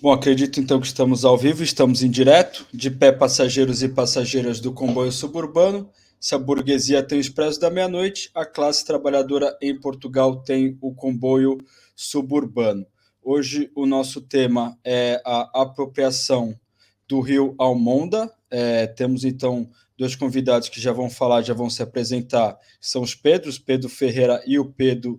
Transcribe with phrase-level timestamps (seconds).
[0.00, 4.60] Bom, acredito então que estamos ao vivo, estamos em direto, de pé passageiros e passageiras
[4.60, 5.90] do comboio suburbano.
[6.20, 10.94] Se a burguesia tem o expresso da meia-noite, a classe trabalhadora em Portugal tem o
[10.94, 11.58] comboio
[11.96, 12.86] suburbano.
[13.20, 16.54] Hoje o nosso tema é a apropriação
[17.08, 18.32] do rio Almonda.
[18.48, 19.68] É, temos então
[19.98, 24.40] dois convidados que já vão falar, já vão se apresentar, são os Pedros, Pedro Ferreira
[24.46, 25.18] e o Pedro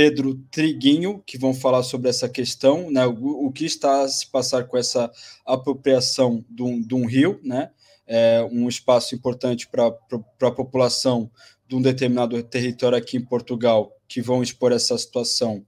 [0.00, 4.26] Pedro Triguinho, que vão falar sobre essa questão, né, o, o que está a se
[4.26, 5.12] passar com essa
[5.44, 7.70] apropriação de um, de um rio, né,
[8.06, 11.30] é um espaço importante para a população
[11.68, 15.62] de um determinado território aqui em Portugal, que vão expor essa situação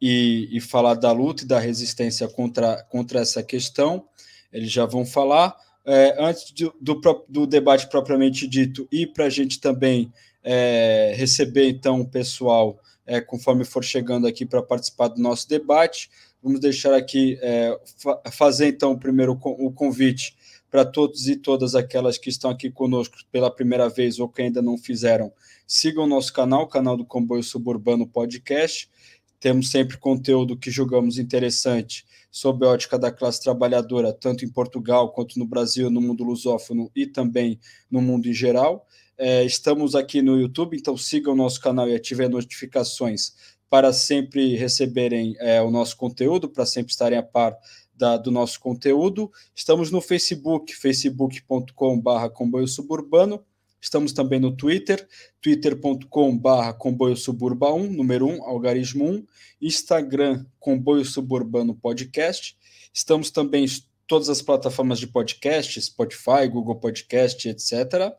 [0.00, 4.04] e, e falar da luta e da resistência contra, contra essa questão.
[4.52, 5.56] Eles já vão falar.
[5.84, 11.68] É, antes do, do, do, debate propriamente dito, e para a gente também é, receber
[11.68, 16.10] então o pessoal é, conforme for chegando aqui para participar do nosso debate.
[16.42, 20.36] Vamos deixar aqui, é, fa fazer então primeiro o convite
[20.70, 24.60] para todos e todas aquelas que estão aqui conosco pela primeira vez ou que ainda
[24.60, 25.32] não fizeram.
[25.66, 28.90] Sigam o nosso canal, o canal do Comboio Suburbano Podcast.
[29.38, 35.12] Temos sempre conteúdo que julgamos interessante sob a ótica da classe trabalhadora, tanto em Portugal
[35.12, 37.58] quanto no Brasil, no mundo lusófono e também
[37.90, 38.86] no mundo em geral.
[39.18, 43.34] É, estamos aqui no YouTube, então sigam o nosso canal e ativem as notificações
[43.68, 47.56] para sempre receberem é, o nosso conteúdo, para sempre estarem a par
[47.94, 49.30] da, do nosso conteúdo.
[49.54, 53.44] Estamos no Facebook, facebook.com.br comboio suburbano.
[53.80, 55.06] Estamos também no Twitter,
[55.40, 59.26] twitter.com.br comboio suburba 1, número 1, algarismo 1.
[59.62, 62.56] Instagram, comboio suburbano podcast.
[62.92, 63.68] Estamos também em
[64.06, 68.12] todas as plataformas de podcast, Spotify, Google Podcast, etc.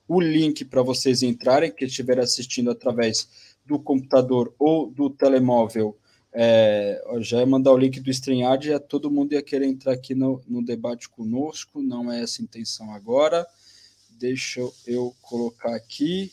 [0.07, 3.29] o link para vocês entrarem, que estiverem assistindo através
[3.63, 5.95] do computador ou do telemóvel.
[6.33, 10.15] É, já ia mandar o link do StreamYard, já todo mundo ia querer entrar aqui
[10.15, 13.45] no, no debate conosco, não é essa a intenção agora.
[14.17, 16.31] Deixa eu colocar aqui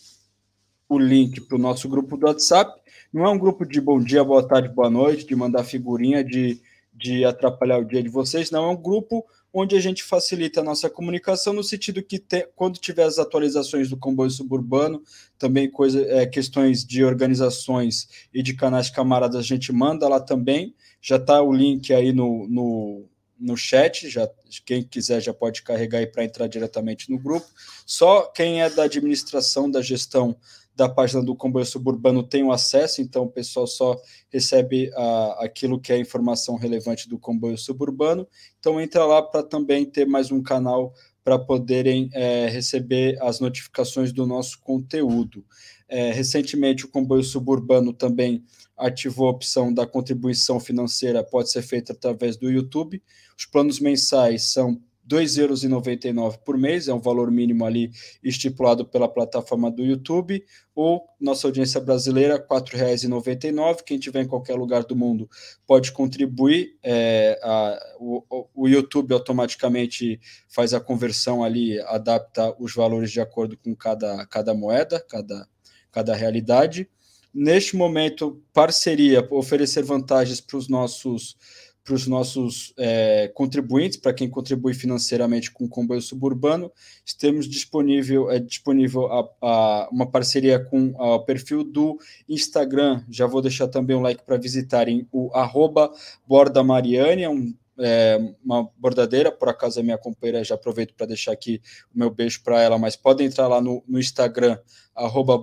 [0.89, 2.81] o link para o nosso grupo do WhatsApp.
[3.13, 6.63] Não é um grupo de bom dia, boa tarde, boa noite, de mandar figurinha, de,
[6.95, 8.51] de atrapalhar o dia de vocês.
[8.51, 9.23] Não, é um grupo
[9.59, 13.89] onde a gente facilita a nossa comunicação no sentido que te, quando tiver as atualizações
[13.89, 15.03] do comboio suburbano,
[15.39, 20.75] também coisa, é, questões de organizações e de canais camaradas, a gente manda lá também.
[21.01, 23.09] Já está o link aí no, no,
[23.41, 24.29] no chat, já
[24.67, 27.47] quem quiser já pode carregar aí para entrar diretamente no grupo.
[27.87, 30.37] Só quem é da administração, da gestão
[30.77, 33.99] da página do comboio suburbano tem o acesso, então o pessoal só
[34.29, 38.29] recebe a, aquilo que é informação relevante do comboio suburbano.
[38.61, 40.93] Então entra lá para também ter mais um canal
[41.25, 45.45] para poderem é, receber as notificações do nosso conteúdo.
[45.89, 48.45] É, recentemente o comboio suburbano também
[48.77, 53.03] ativou a opção da contribuição financeira, pode ser feita através do YouTube.
[53.37, 57.91] Os planos mensais são 2,99 por mês, é um valor mínimo ali
[58.23, 60.45] estipulado pela plataforma do YouTube,
[60.75, 63.83] ou nossa audiência brasileira, R$ 4,99.
[63.85, 65.29] Quem tiver em qualquer lugar do mundo
[65.67, 66.77] pode contribuir.
[66.83, 73.57] É, a, o, o YouTube automaticamente faz a conversão ali, adapta os valores de acordo
[73.57, 75.49] com cada, cada moeda, cada,
[75.93, 76.89] cada realidade.
[77.33, 81.37] Neste momento, parceria, oferecer vantagens para os nossos
[81.87, 86.71] para os nossos é, contribuintes, para quem contribui financeiramente com o comboio suburbano,
[87.17, 91.97] temos disponível, é, disponível a, a, uma parceria com o perfil do
[92.29, 93.05] Instagram.
[93.09, 95.93] Já vou deixar também um like para visitarem o arroba
[96.27, 101.07] Borda Mariane, é um é, uma bordadeira, por acaso a minha companheira, já aproveito para
[101.07, 101.61] deixar aqui
[101.95, 104.59] o meu beijo para ela, mas podem entrar lá no, no Instagram,
[104.95, 105.37] arroba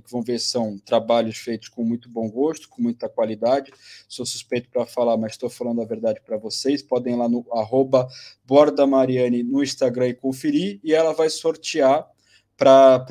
[0.00, 3.72] que vão ver são trabalhos feitos com muito bom gosto, com muita qualidade.
[4.08, 6.82] Sou suspeito para falar, mas estou falando a verdade para vocês.
[6.82, 8.08] Podem ir lá no arroba
[9.44, 12.08] no Instagram e conferir, e ela vai sortear
[12.56, 13.04] para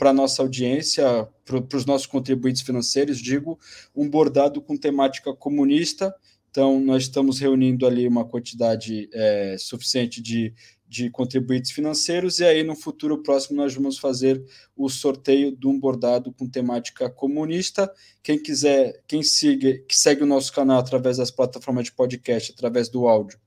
[0.00, 3.58] a nossa audiência, para os nossos contribuintes financeiros, digo,
[3.94, 6.14] um bordado com temática comunista
[6.56, 10.54] então, nós estamos reunindo ali uma quantidade é, suficiente de,
[10.88, 14.42] de contribuintes financeiros, e aí no futuro próximo nós vamos fazer
[14.74, 17.92] o sorteio de um bordado com temática comunista.
[18.22, 22.88] Quem quiser, quem siga, que segue o nosso canal através das plataformas de podcast, através
[22.88, 23.38] do áudio,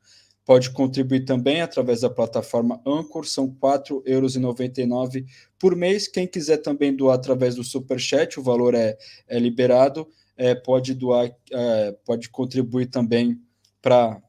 [0.46, 5.26] pode contribuir também através da plataforma Anchor, são R$ 4,99
[5.58, 6.08] por mês.
[6.08, 8.96] Quem quiser também doar através do Superchat, o valor é,
[9.28, 10.08] é liberado,
[10.39, 13.38] é, pode doar, é, pode contribuir também
[13.81, 14.21] para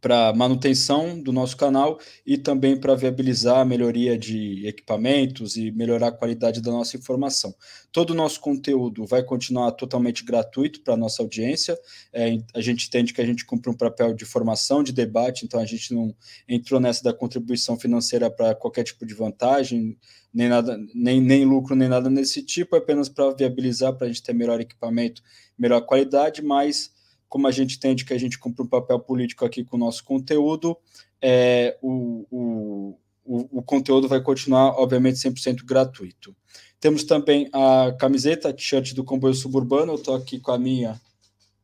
[0.00, 6.08] para manutenção do nosso canal e também para viabilizar a melhoria de equipamentos e melhorar
[6.08, 7.54] a qualidade da nossa informação.
[7.90, 11.78] Todo o nosso conteúdo vai continuar totalmente gratuito para a nossa audiência.
[12.12, 15.60] É, a gente entende que a gente cumpre um papel de formação, de debate, então
[15.60, 16.14] a gente não
[16.48, 19.96] entrou nessa da contribuição financeira para qualquer tipo de vantagem,
[20.32, 24.08] nem nada, nem, nem lucro, nem nada nesse tipo, é apenas para viabilizar, para a
[24.08, 25.22] gente ter melhor equipamento,
[25.58, 26.90] melhor qualidade, mas
[27.28, 30.02] como a gente entende que a gente cumpre um papel político aqui com o nosso
[30.04, 30.76] conteúdo,
[31.20, 36.34] é, o, o, o, o, conteúdo vai continuar, obviamente, 100% gratuito.
[36.80, 40.98] Temos também a camiseta, t-shirt do Comboio Suburbano, eu estou aqui com a minha,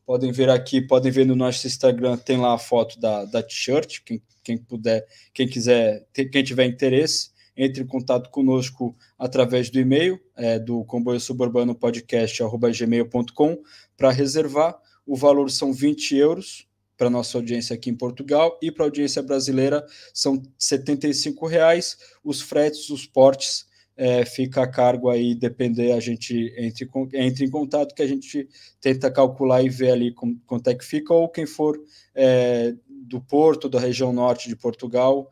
[0.05, 4.01] podem ver aqui, podem ver no nosso Instagram, tem lá a foto da, da t-shirt,
[4.05, 10.21] quem, quem puder, quem quiser, quem tiver interesse, entre em contato conosco através do e-mail,
[10.37, 12.43] é, do comboio suburbano podcast,
[12.77, 13.63] gmail.com,
[13.97, 16.67] para reservar o valor são 20 euros
[16.97, 21.97] para nossa audiência aqui em Portugal e para a audiência brasileira são 75 reais.
[22.23, 23.67] Os fretes, os portes,
[23.97, 28.49] é, fica a cargo aí, depender, a gente entre, entre em contato que a gente
[28.81, 31.81] tenta calcular e ver ali com, quanto é que fica, ou quem for
[32.15, 35.31] é, do Porto, da região norte de Portugal,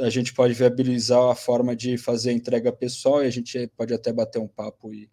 [0.00, 3.94] a gente pode viabilizar a forma de fazer a entrega pessoal e a gente pode
[3.94, 5.10] até bater um papo e,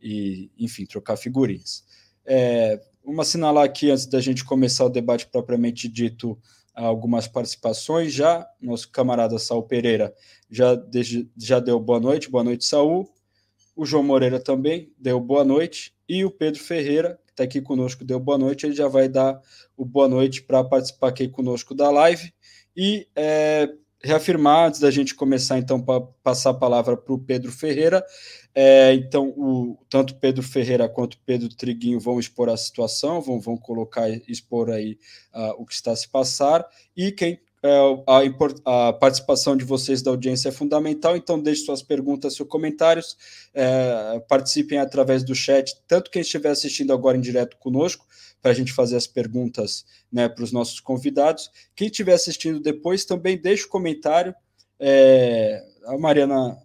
[0.00, 1.84] e enfim, trocar figurinhas.
[2.24, 6.38] É, Vamos assinalar aqui, antes da gente começar o debate propriamente dito,
[6.72, 8.46] algumas participações já.
[8.60, 10.14] Nosso camarada Saul Pereira
[10.48, 10.80] já,
[11.36, 13.12] já deu boa noite, boa noite, Saul.
[13.74, 15.92] O João Moreira também deu boa noite.
[16.08, 18.66] E o Pedro Ferreira, que está aqui conosco, deu boa noite.
[18.66, 19.40] Ele já vai dar
[19.76, 22.32] o boa noite para participar aqui conosco da live.
[22.76, 23.68] E é,
[24.04, 28.04] reafirmar, antes da gente começar, então, para passar a palavra para o Pedro Ferreira.
[28.54, 33.56] É, então, o, tanto Pedro Ferreira quanto Pedro Triguinho vão expor a situação, vão, vão
[33.56, 34.98] colocar, expor aí
[35.34, 36.66] uh, o que está a se passar,
[36.96, 41.82] e quem é, a, a, participação de vocês da audiência é fundamental, então deixe suas
[41.82, 43.16] perguntas, seus comentários,
[43.54, 48.04] é, participem através do chat, tanto quem estiver assistindo agora em direto conosco,
[48.42, 51.48] para a gente fazer as perguntas né, para os nossos convidados.
[51.76, 54.34] Quem estiver assistindo depois também deixe o um comentário.
[54.80, 56.58] É, a Mariana,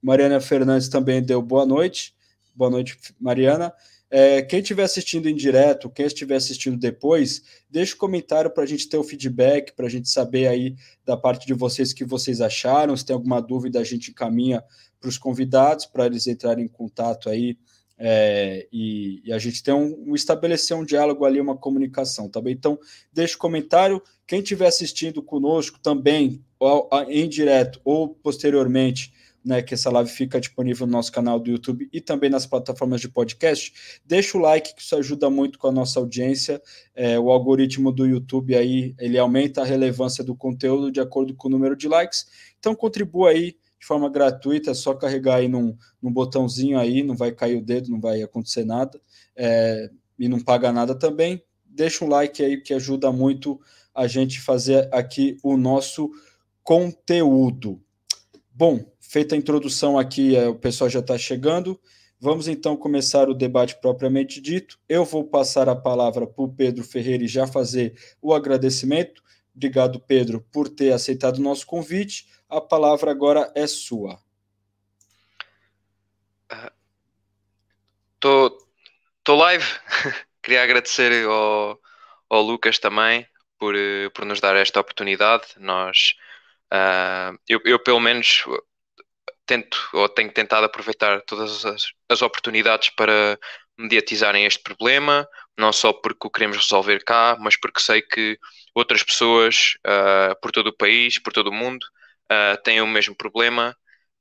[0.00, 2.14] Mariana Fernandes também deu boa noite.
[2.54, 3.74] Boa noite, Mariana.
[4.16, 8.66] É, quem estiver assistindo em direto, quem estiver assistindo depois, deixe um comentário para a
[8.66, 12.04] gente ter o feedback, para a gente saber aí da parte de vocês o que
[12.04, 12.96] vocês acharam.
[12.96, 14.62] Se tem alguma dúvida, a gente encaminha
[15.00, 17.58] para os convidados, para eles entrarem em contato aí
[17.98, 22.40] é, e, e, a gente tem um, um, estabelecer um diálogo ali, uma comunicação, tá
[22.40, 22.52] bem?
[22.52, 22.78] Então,
[23.12, 24.02] deixe um comentário.
[24.26, 29.12] Quem estiver assistindo conosco também, ou, em direto ou posteriormente,
[29.44, 33.00] né, que essa live fica disponível no nosso canal do YouTube e também nas plataformas
[33.00, 34.00] de podcast.
[34.04, 36.62] Deixa o like, que isso ajuda muito com a nossa audiência.
[36.94, 41.48] É, o algoritmo do YouTube aí, ele aumenta a relevância do conteúdo de acordo com
[41.48, 42.26] o número de likes.
[42.58, 47.14] Então, contribua aí de forma gratuita, é só carregar aí num, num botãozinho aí, não
[47.14, 48.98] vai cair o dedo, não vai acontecer nada,
[49.36, 51.44] é, e não paga nada também.
[51.66, 53.60] Deixa um like aí que ajuda muito
[53.94, 56.10] a gente fazer aqui o nosso
[56.62, 57.83] conteúdo.
[58.56, 61.76] Bom, feita a introdução aqui, é, o pessoal já está chegando.
[62.20, 64.78] Vamos então começar o debate propriamente dito.
[64.88, 69.20] Eu vou passar a palavra para o Pedro Ferreira e já fazer o agradecimento.
[69.52, 72.28] Obrigado, Pedro, por ter aceitado o nosso convite.
[72.48, 74.20] A palavra agora é sua.
[78.14, 78.56] Estou
[79.30, 79.66] uh, live.
[80.40, 81.80] Queria agradecer ao,
[82.30, 83.26] ao Lucas também
[83.58, 85.44] por, eh, por nos dar esta oportunidade.
[85.58, 86.14] Nós,
[86.72, 88.44] uh, eu, eu, pelo menos
[89.46, 93.38] tento ou tenho tentado aproveitar todas as, as oportunidades para
[93.78, 95.28] mediatizarem este problema,
[95.58, 98.38] não só porque o queremos resolver cá, mas porque sei que
[98.74, 101.84] outras pessoas uh, por todo o país, por todo o mundo,
[102.30, 103.76] uh, têm o mesmo problema,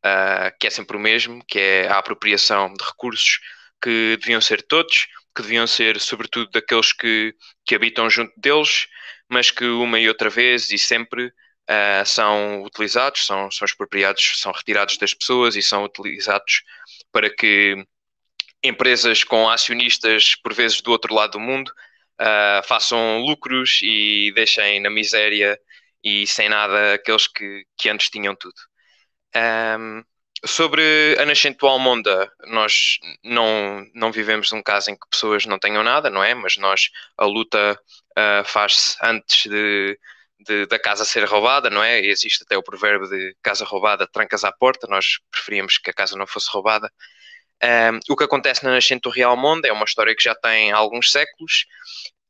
[0.05, 3.39] uh, que é sempre o mesmo, que é a apropriação de recursos
[3.81, 7.35] que deviam ser todos, que deviam ser sobretudo daqueles que,
[7.65, 8.87] que habitam junto deles,
[9.29, 11.31] mas que uma e outra vez e sempre
[11.69, 16.63] uh, são utilizados, são, são expropriados, são retirados das pessoas e são utilizados
[17.11, 17.85] para que
[18.63, 21.69] empresas com acionistas, por vezes do outro lado do mundo,
[22.21, 25.59] uh, façam lucros e deixem na miséria
[26.03, 28.55] e sem nada aqueles que, que antes tinham tudo.
[29.35, 30.03] Um,
[30.45, 35.57] sobre a nascente do Almonda, nós não, não vivemos num caso em que pessoas não
[35.57, 36.33] tenham nada, não é?
[36.33, 37.79] Mas nós, a luta
[38.17, 39.97] uh, faz-se antes de,
[40.43, 41.99] de, da casa ser roubada, não é?
[41.99, 46.17] Existe até o provérbio de casa roubada, trancas à porta, nós preferíamos que a casa
[46.17, 46.91] não fosse roubada.
[47.63, 50.71] Um, o que acontece na nascente do Real Monde é uma história que já tem
[50.71, 51.65] alguns séculos.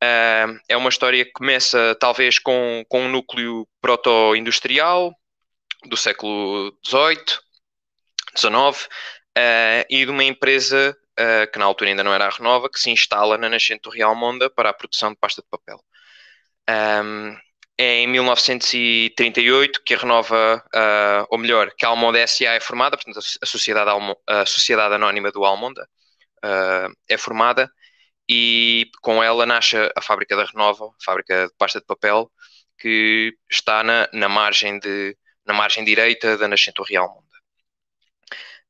[0.04, 5.14] Um, é uma história que começa talvez com, com um núcleo proto-industrial
[5.86, 7.40] do século XVIII,
[8.38, 8.86] XIX,
[9.38, 12.80] uh, e de uma empresa uh, que na altura ainda não era a Renova, que
[12.80, 15.84] se instala na nascente do Real Monda para a produção de pasta de papel.
[16.70, 17.38] Um,
[17.78, 23.20] é em 1938 que Renova, uh, ou melhor, que a Almonda SA é formada, portanto
[23.42, 25.88] a Sociedade, Almo, a Sociedade Anónima do Almonda
[26.46, 27.72] uh, é formada
[28.30, 32.32] e com ela nasce a fábrica da Renova, a fábrica de pasta de papel,
[32.78, 37.24] que está na, na, margem, de, na margem direita da nascente do Real Monda.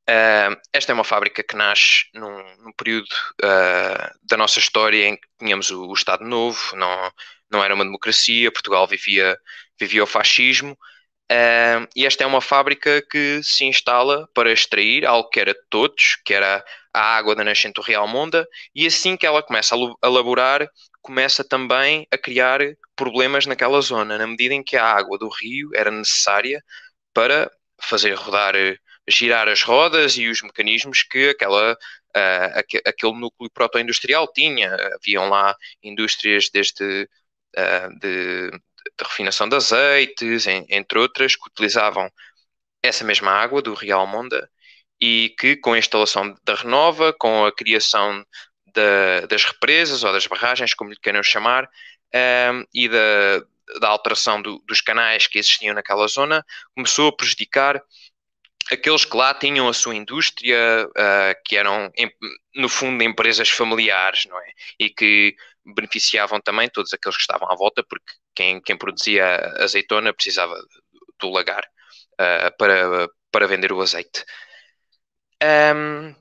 [0.10, 3.08] Uh, esta é uma fábrica que nasce num, num período
[4.24, 7.12] da nossa história em que tínhamos o, o Estado Novo, não,
[7.54, 9.38] não era uma democracia, Portugal vivia,
[9.80, 10.74] vivia o fascismo,
[11.32, 15.62] uh, e esta é uma fábrica que se instala para extrair algo que era de
[15.70, 19.76] todos, que era a água da nascente do Real Monda, e assim que ela começa
[19.76, 20.68] a elaborar,
[21.02, 22.60] começa também a criar
[22.96, 26.64] problemas naquela zona, na medida em que a água do rio era necessária
[27.14, 28.56] para fazer rodar,
[29.08, 31.78] girar as rodas e os mecanismos que aquela
[32.16, 34.76] Uh, aquele núcleo proto-industrial tinha.
[34.96, 37.10] Haviam lá indústrias desde
[38.00, 38.60] de, de,
[39.02, 42.12] refinação de azeites, em, entre outras, que utilizavam
[42.82, 44.50] essa mesma água do Rio Almonda
[45.00, 48.26] e que com a instalação da Renova, com a criação
[48.74, 51.70] da, das represas ou das barragens, como lhe queiram chamar,
[52.14, 53.44] um, e da,
[53.80, 56.46] da alteração do, dos canais que existiam naquela zona,
[56.76, 57.82] começou a prejudicar
[58.72, 61.92] aqueles que lá tinham a sua indústria, uh, que eram,
[62.56, 64.52] no fundo, empresas familiares, não é?
[64.80, 70.14] E que beneficiavam também todos aqueles que estavam à volta, porque quem, quem produzia azeitona
[70.14, 70.56] precisava
[71.20, 71.64] do lagar
[72.14, 74.26] uh, para, para vender o azeite.
[75.76, 76.16] Um,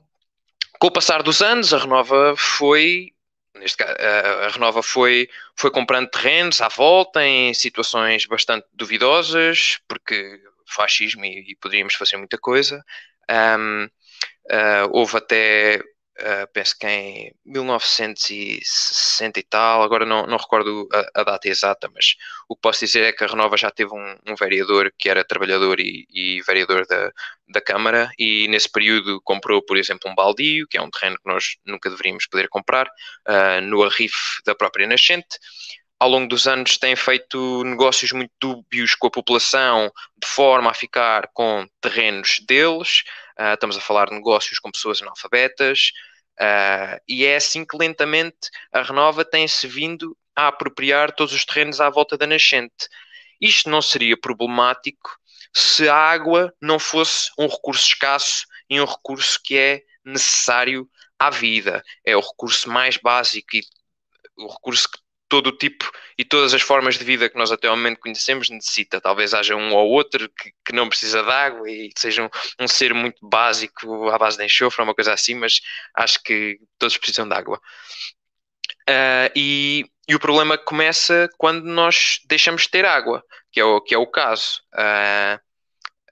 [0.79, 3.13] com o passar dos anos, a Renova foi
[3.55, 10.41] neste caso, a Renova foi, foi comprando terrenos à volta em situações bastante duvidosas, porque
[10.67, 12.83] fascismo e, e poderíamos fazer muita coisa.
[13.29, 13.89] Um, uh,
[14.51, 15.81] ah, houve até
[16.19, 21.89] Uh, penso que em 1960 e tal, agora não, não recordo a, a, data exata,
[21.91, 22.15] mas
[22.47, 25.25] o que posso dizer é que a Renova já teve um, um vereador que era
[25.25, 27.11] trabalhador e, e, vereador da,
[27.49, 31.27] da Câmara, e nesse período comprou, por exemplo, um baldio, que é um terreno que
[31.27, 35.39] nós nunca deveríamos poder comprar, uh, no arrife da própria nascente.
[35.99, 40.73] Ao longo dos anos tem feito negócios muito dúbios com a população, de forma a
[40.73, 43.03] ficar com terrenos deles.
[43.39, 45.91] Uh, estamos a falar de negócios com pessoas analfabetas,
[46.39, 51.79] uh, e é assim que lentamente a Renova tem-se vindo a apropriar todos os terrenos
[51.79, 52.89] à volta da nascente.
[53.39, 55.17] Isto não seria problemático
[55.53, 61.29] se a água não fosse um recurso escasso e um recurso que é necessário à
[61.29, 61.83] vida.
[62.05, 63.61] É o recurso mais básico e
[64.37, 65.02] o recurso que
[65.33, 68.51] todo o tipo e todas as formas de vida que nós até ao momento conhecemos
[68.51, 69.01] necessita.
[69.01, 72.67] Talvez haja um ou outro que, que não precisa de água e seja um, um,
[72.67, 75.59] ser muito básico à base de enxofre uma coisa assim, mas
[75.95, 77.59] acho que todos precisam de água.
[78.87, 83.81] Uh, e, e, o problema começa quando nós deixamos de ter água, que é o,
[83.81, 84.61] que é o caso.
[84.71, 85.41] Uh,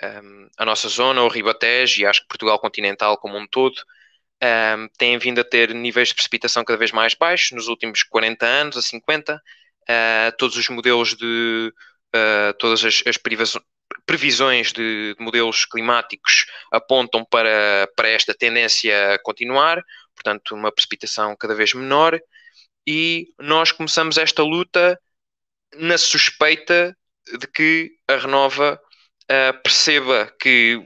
[0.01, 3.75] ah, um, a nossa zona, o Ribatejo e acho que Portugal continental como um todo,
[4.43, 8.45] um, têm vindo a ter níveis de precipitação cada vez mais baixos nos últimos 40
[8.45, 9.35] anos a 50.
[9.35, 9.39] Uh,
[9.87, 11.73] ah, todos os modelos de.
[12.13, 13.17] Uh, todas as, as
[14.05, 19.81] previsões de, de, modelos climáticos apontam para, para esta tendência a continuar,
[20.13, 22.19] portanto, uma precipitação cada vez menor.
[22.85, 24.99] E nós começamos esta luta
[25.75, 26.97] na suspeita
[27.39, 28.81] de que a Renova
[29.23, 30.83] uh, perceba que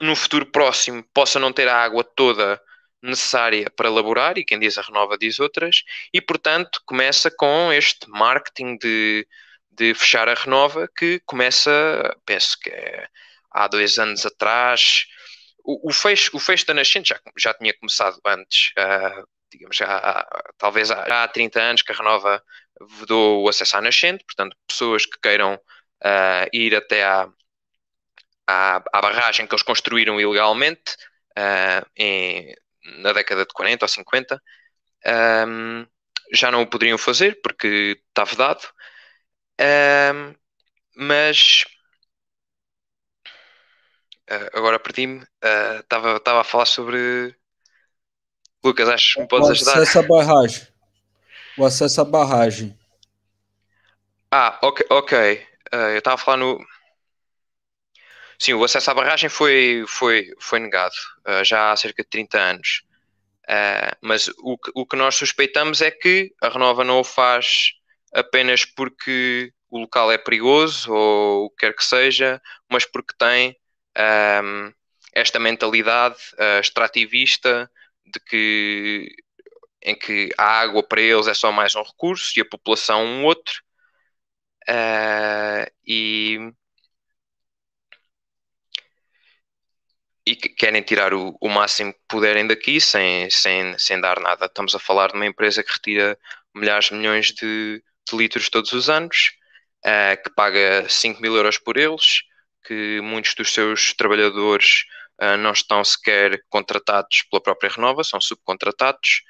[0.00, 2.60] no futuro próximo possa não ter a água toda
[3.06, 8.08] necessária para elaborar, e quem diz a renova diz outras, e portanto começa com este
[8.08, 9.26] marketing de,
[9.70, 11.70] de fechar a renova que começa,
[12.24, 13.08] penso que é,
[13.50, 15.06] há dois anos atrás.
[15.64, 20.26] O, o, fecho, o fecho da nascente já, já tinha começado antes, uh, digamos, já,
[20.58, 22.42] talvez há, já há 30 anos que a renova
[23.00, 27.28] vedou o acesso à nascente, portanto, pessoas que queiram uh, ir até à,
[28.46, 30.94] à, à, barragem que eles construíram ilegalmente
[31.38, 32.54] uh, em,
[32.98, 34.42] na década de 40 ou 50,
[35.48, 35.86] um,
[36.32, 38.66] já não o poderiam fazer porque está vedado.
[39.60, 40.34] Um,
[40.96, 41.64] mas
[44.30, 45.24] uh, agora perdi-me.
[45.80, 47.36] Estava uh, a falar sobre.
[48.64, 49.78] Lucas, acho que me podes o ajudar?
[49.78, 50.68] Acesso à barragem.
[51.56, 52.78] O acesso à barragem.
[54.30, 54.86] Ah, ok.
[54.90, 55.46] ok.
[55.72, 56.64] Uh, eu estava a falar no.
[58.38, 60.94] Sim, o acesso à barragem foi, foi, foi negado
[61.44, 62.82] já há cerca de 30 anos.
[64.02, 67.72] mas o o que nós suspeitamos é que a Renova não o faz
[68.12, 72.40] apenas porque o local é perigoso ou o que quer que seja,
[72.70, 73.56] mas porque tem
[74.42, 74.72] um,
[75.14, 77.70] esta mentalidade uh, extrativista
[78.04, 79.08] de que
[79.82, 83.24] em que a água para eles é só mais um recurso e a população um
[83.24, 83.62] outro.
[84.68, 86.38] Uh, e,
[90.26, 94.46] e querem tirar o, o, máximo que puderem daqui sem, sem, sem dar nada.
[94.46, 96.18] Estamos a falar de uma empresa que retira
[96.52, 99.32] milhares de milhões de, de litros todos os anos,
[99.84, 102.22] uh, que paga 5 mil euros por eles,
[102.66, 104.84] que muitos dos seus trabalhadores
[105.22, 109.22] uh, não estão sequer contratados pela própria Renova, são subcontratados,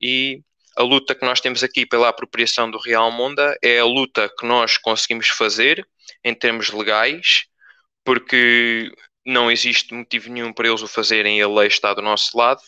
[0.00, 0.42] e
[0.76, 4.46] a luta que nós temos aqui pela apropriação do Real Monda é a luta que
[4.46, 5.86] nós conseguimos fazer
[6.24, 7.44] em termos legais,
[8.04, 8.90] porque
[9.24, 12.62] não existe motivo nenhum para eles o fazerem a lei está do nosso lado,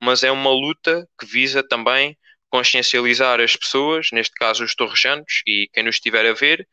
[0.00, 2.16] mas é uma luta que visa também
[2.50, 6.66] consciencializar as pessoas, neste caso os torrejanos e quem nos estiver a ver,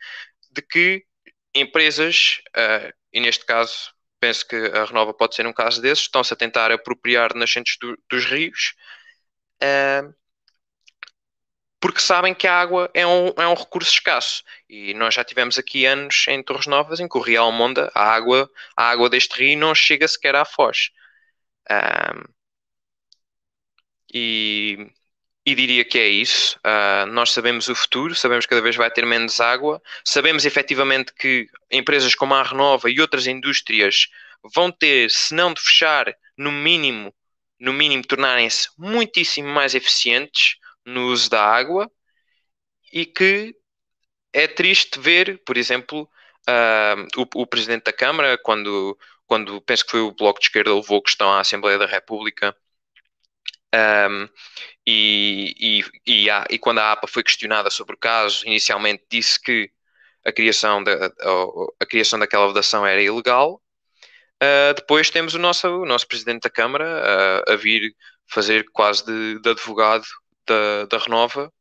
[0.51, 1.03] de que
[1.53, 6.33] empresas, uh, e neste caso penso que a Renova pode ser um caso desses, estão-se
[6.33, 8.73] a tentar apropriar nascentes do, dos rios,
[9.61, 10.13] uh,
[11.85, 14.43] porque sabem que a água é um, é um recurso escasso.
[14.67, 18.11] E nós já tivemos aqui anos em Torres Novas em que o Real Monda, a
[18.11, 20.89] água, a água deste rio não chega sequer à foz.
[21.69, 22.27] Uh,
[24.11, 24.87] e
[25.45, 26.57] e diria que é isso.
[26.65, 31.13] Uh, nós sabemos o futuro, sabemos que cada vez vai ter menos água, sabemos efetivamente
[31.13, 34.07] que empresas como a Renova e outras indústrias
[34.55, 37.13] vão ter, se não de fechar, no mínimo,
[37.59, 41.91] no mínimo tornarem-se muitíssimo mais eficientes no uso da água
[42.93, 43.55] e que
[44.33, 46.09] é triste ver, por exemplo,
[46.49, 50.73] uh, o, o, Presidente da Câmara, quando, quando penso que foi o Bloco de Esquerda
[50.73, 52.55] levou questão à Assembleia da República
[53.73, 54.29] um,
[54.87, 59.41] e, e, e, a, e, quando a APA foi questionada sobre o caso, inicialmente disse
[59.41, 59.71] que
[60.25, 61.11] a criação, da, a,
[61.81, 63.61] a criação daquela votação era ilegal.
[64.41, 66.85] Uh, depois temos o nosso, o nosso Presidente da Câmara
[67.47, 67.95] uh, a vir
[68.27, 70.05] fazer quase de, de advogado
[70.47, 71.51] da, da, Renova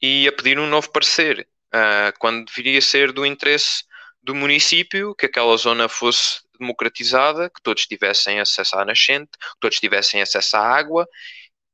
[0.00, 3.84] e a pedir um novo parecer, uh, quando deveria ser do interesse
[4.22, 9.78] do município que aquela zona fosse democratizada, que todos tivessem acesso à nascente, que todos
[9.78, 11.08] tivessem acesso à água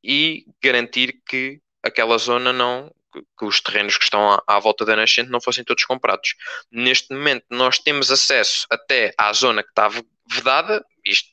[0.03, 2.93] e garantir que aquela zona não
[3.39, 6.35] que os terrenos que estão à, à, volta da nascente não fossem todos comprados.
[6.71, 9.89] Neste momento nós temos acesso até à zona que está
[10.31, 11.31] vedada, isto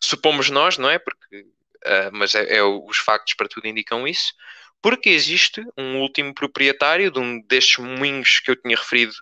[0.00, 0.98] supomos nós, não é?
[0.98, 1.46] Porque,
[1.84, 4.32] uh, mas é, é, os factos para tudo indicam isso,
[4.82, 9.14] porque existe um último proprietário de um destes moinhos que eu tinha referido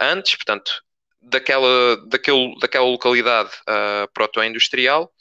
[0.00, 0.72] antes, portanto,
[1.20, 5.12] daquela, daquele, daquela localidade uh, proto-industrial,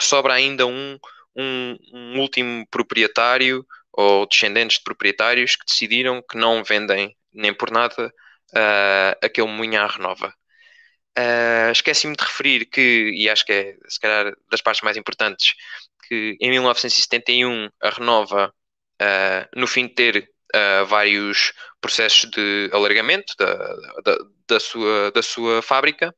[0.00, 0.98] sobra ainda um
[1.36, 7.70] um, um último proprietário ou descendentes de proprietários que decidiram que não vendem nem por
[7.70, 10.32] nada uh, aquele moinho à renova.
[11.16, 15.54] Uh, Esqueci-me de referir que, e acho que é se calhar das partes mais importantes,
[16.08, 18.52] que em 1971 a Renova,
[19.00, 23.54] uh, no fim de ter uh, vários processos de alargamento da,
[24.04, 26.14] da, da, sua, da sua fábrica,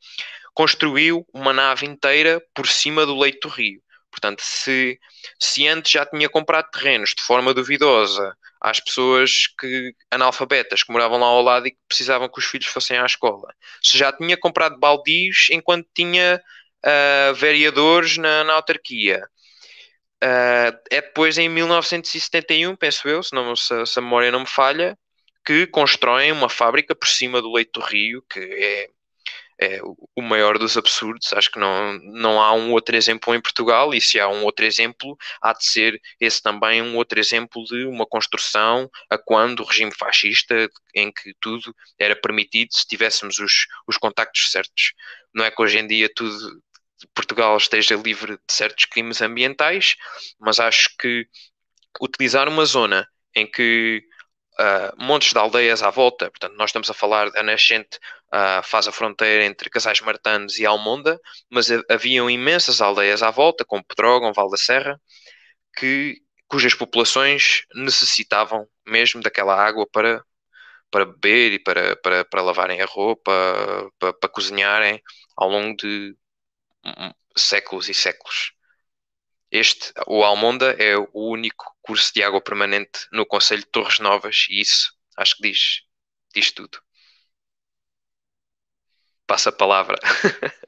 [0.54, 3.80] construiu uma nave inteira por cima do leito do rio.
[4.10, 4.98] Portanto, se,
[5.38, 11.18] se antes já tinha comprado terrenos de forma duvidosa às pessoas que analfabetas que moravam
[11.20, 14.36] lá ao lado e que precisavam que os filhos fossem à escola, se já tinha
[14.36, 16.40] comprado baldios enquanto tinha
[16.86, 19.28] uh, vereadores na, na autarquia.
[20.22, 24.46] Uh, é depois em 1971, penso eu, se, não, se, se a memória não me
[24.46, 24.98] falha,
[25.44, 28.88] que constroem uma fábrica por cima do leito do rio, que é
[29.58, 29.80] é
[30.14, 31.32] o maior dos absurdos.
[31.32, 34.64] Acho que não, não há um outro exemplo em Portugal, e se há um outro
[34.64, 39.64] exemplo, há de ser esse também um outro exemplo de uma construção a quando o
[39.64, 44.92] regime fascista, em que tudo era permitido se tivéssemos os, os contactos certos.
[45.34, 46.62] Não é que hoje em dia tudo.
[47.26, 49.96] Portugal esteja livre de certos crimes ambientais,
[50.38, 51.26] mas acho que
[52.00, 54.02] utilizar uma zona em que
[54.60, 56.30] uh, montes de aldeias à volta.
[56.30, 57.98] Portanto, nós estamos a falar da nascente
[58.32, 63.64] uh, faz a fronteira entre Casais Martanos e Almonda, mas haviam imensas aldeias à volta,
[63.64, 65.00] como Pedrógão, Val da Serra,
[65.76, 70.24] que, cujas populações necessitavam mesmo daquela água para,
[70.92, 73.32] para beber e para, para, para lavarem a roupa,
[73.98, 75.02] para, para cozinharem
[75.36, 76.14] ao longo de
[77.36, 78.52] séculos e séculos.
[79.50, 84.46] Este, o Almonda, é o único curso de água permanente no Conselho de Torres Novas
[84.50, 85.82] e isso acho que diz,
[86.34, 86.78] diz tudo.
[89.26, 89.96] Passa a palavra.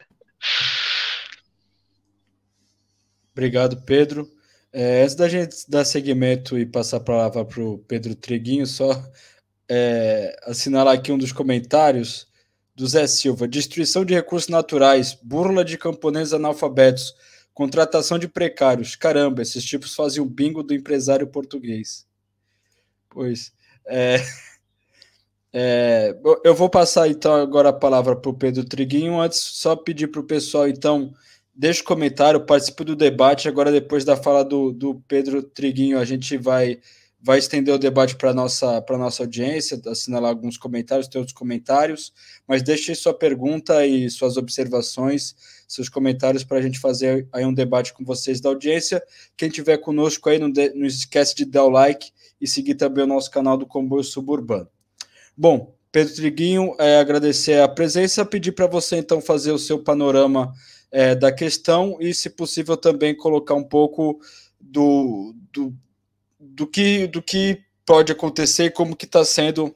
[3.32, 4.28] Obrigado, Pedro.
[4.72, 8.90] É, antes da gente dar seguimento e passar a palavra para o Pedro Triguinho, só
[9.68, 12.27] é, assinalar aqui um dos comentários
[12.78, 17.12] do Zé Silva: destruição de recursos naturais, burla de camponeses analfabetos,
[17.52, 18.94] contratação de precários.
[18.94, 22.06] Caramba, esses tipos fazem o bingo do empresário português.
[23.10, 23.52] Pois.
[23.84, 24.22] É,
[25.52, 29.20] é, eu vou passar então agora a palavra para o Pedro Triguinho.
[29.20, 31.12] Antes, só pedir para o pessoal então
[31.52, 33.48] deixa o comentário, participe do debate.
[33.48, 36.78] Agora, depois da fala do, do Pedro Triguinho, a gente vai,
[37.20, 42.12] vai estender o debate para a nossa, nossa audiência, assinalar alguns comentários, tem outros comentários,
[42.46, 45.34] mas deixe sua pergunta e suas observações,
[45.66, 49.02] seus comentários para a gente fazer aí um debate com vocês da audiência.
[49.36, 53.04] Quem tiver conosco aí, não, de, não esquece de dar o like e seguir também
[53.04, 54.68] o nosso canal do Comboio Suburbano.
[55.36, 60.52] Bom, Pedro Triguinho, é, agradecer a presença, pedir para você então fazer o seu panorama
[60.90, 64.20] é, da questão e, se possível, também colocar um pouco
[64.60, 65.74] do, do,
[66.38, 69.74] do, que, do que pode acontecer, como que está sendo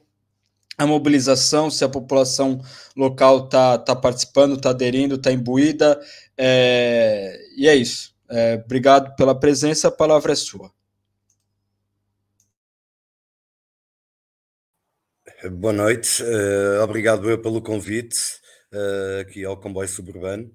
[0.77, 2.61] a mobilização, se a população
[2.95, 5.99] local está tá participando, está aderindo, está imbuída.
[6.37, 8.13] É, e é isso.
[8.29, 10.71] É, obrigado pela presença, a palavra é sua.
[15.51, 18.17] Boa noite, uh, obrigado eu pelo convite
[18.71, 20.45] uh, aqui ao Comboio Suburbano.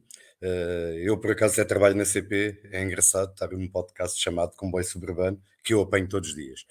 [0.41, 4.85] Uh, eu, por acaso, até trabalho na CP, é engraçado estar num podcast chamado Comboio
[4.85, 6.65] Suburbano, que eu apanho todos os dias.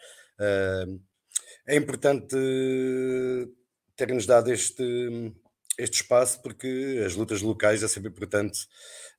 [1.68, 2.36] É importante
[3.96, 4.84] terem-nos dado este,
[5.78, 8.58] este espaço, porque as lutas locais é sempre importante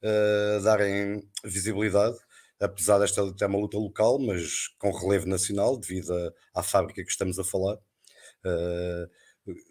[0.03, 2.17] uh, darem visibilidade,
[2.59, 6.13] apesar desta luta é uma luta local, mas com relevo nacional, devido
[6.53, 7.79] à fábrica que estamos a falar.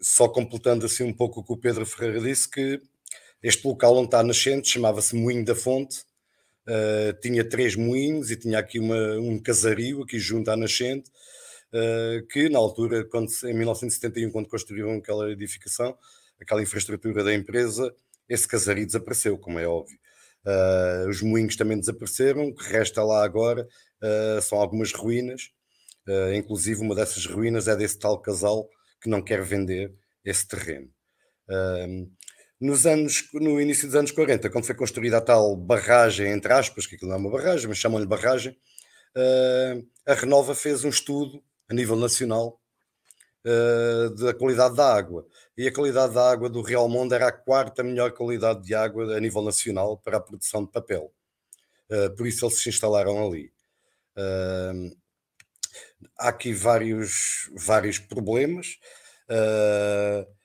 [0.00, 2.80] só completando assim um pouco o que o Pedro Ferreira disse, que
[3.42, 6.02] este local onde está nascente chamava-se Moinho da Fonte,
[6.68, 11.10] uh, tinha três moinhos e tinha aqui uma, um casario aqui junto à nascente,
[11.72, 15.96] uh, que na altura, quando, em 1971, quando construíram aquela edificação,
[16.40, 17.92] aquela infraestrutura da empresa,
[18.28, 19.98] esse casario desapareceu, como é óbvio.
[20.46, 23.66] Uh, os moinhos também desapareceram, o que resta lá agora
[24.42, 25.50] são algumas ruínas,
[26.32, 28.70] inclusive uma dessas ruínas é desse tal casal
[29.02, 29.92] que não quer vender
[30.24, 30.88] esse terreno.
[32.60, 36.86] Nos anos, no início dos anos 40, quando foi construída a tal barragem, entre aspas,
[36.86, 38.56] que aquilo não é uma barragem, mas chamam-lhe barragem,
[39.16, 42.60] uh, a Renova fez um estudo a nível nacional
[43.44, 45.24] uh, da qualidade da água.
[45.56, 49.16] E a qualidade da água do Real Mundo era a quarta melhor qualidade de água
[49.16, 51.12] a nível nacional para a produção de papel.
[51.90, 53.52] Uh, por isso eles se instalaram ali.
[56.18, 58.78] há aqui vários, vários problemas.
[59.30, 60.37] Uh,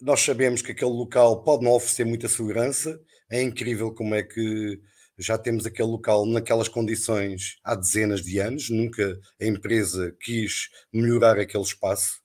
[0.00, 3.00] nós sabemos que aquele local pode não oferecer muita segurança.
[3.30, 4.80] É incrível como é que
[5.18, 8.70] já temos aquele local naquelas condições há dezenas de anos.
[8.70, 12.20] Nunca a empresa quis melhorar aquele espaço.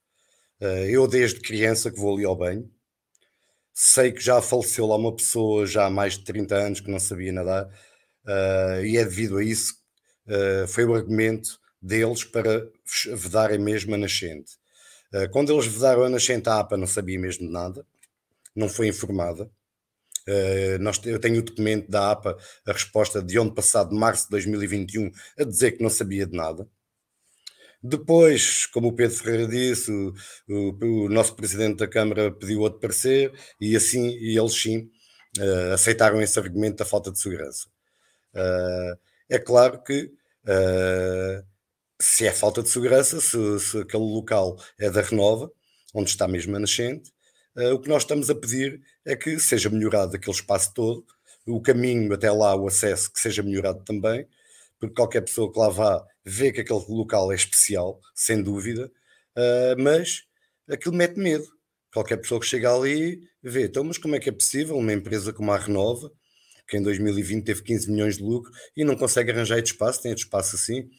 [0.61, 2.69] Eh, eu, desde criança, que vou ali ao banho,
[3.73, 6.99] sei que já faleceu lá uma pessoa já há mais de 30 anos que não
[6.99, 7.67] sabia nadar,
[8.27, 9.75] eh, e é devido a isso,
[10.27, 12.67] eh, foi o argumento deles para
[13.15, 14.60] vedarem mesmo a nascente.
[15.13, 17.85] Eh, quando eles vedaram a nascente, a APA não sabia mesmo de nada,
[18.55, 19.49] não foi informada.
[20.27, 24.31] Uh, nós, eu tenho o documento da APA, a resposta de ano passado, março de
[24.31, 26.67] 2021, a dizer que não sabia de nada.
[27.83, 30.13] Depois, como o Pedro Ferreira disse, o,
[30.47, 34.91] o, o nosso presidente da Câmara pediu outro parecer e assim, e eles sim
[35.39, 37.67] uh, aceitaram esse argumento da falta de segurança.
[38.35, 38.97] Uh,
[39.29, 40.11] é claro que
[42.01, 45.51] se é falta de segurança, se, se, aquele local é da Renova,
[45.93, 47.11] onde está mesmo a nascente,
[47.55, 51.05] uh, o que nós estamos a pedir é que seja melhorado aquele espaço todo,
[51.45, 54.27] o caminho até lá, o acesso, que seja melhorado também,
[54.79, 58.91] porque qualquer pessoa que lá vá vê que aquele local é especial, sem dúvida,
[59.37, 60.23] uh, mas
[60.69, 61.45] aquilo mete medo.
[61.93, 65.33] Qualquer pessoa que chega ali vê, então, mas como é que é possível uma empresa
[65.33, 66.11] como a Renova,
[66.67, 70.13] que em 2020 teve 15 milhões de lucro e não consegue arranjar este espaço, tem
[70.13, 70.89] este espaço assim,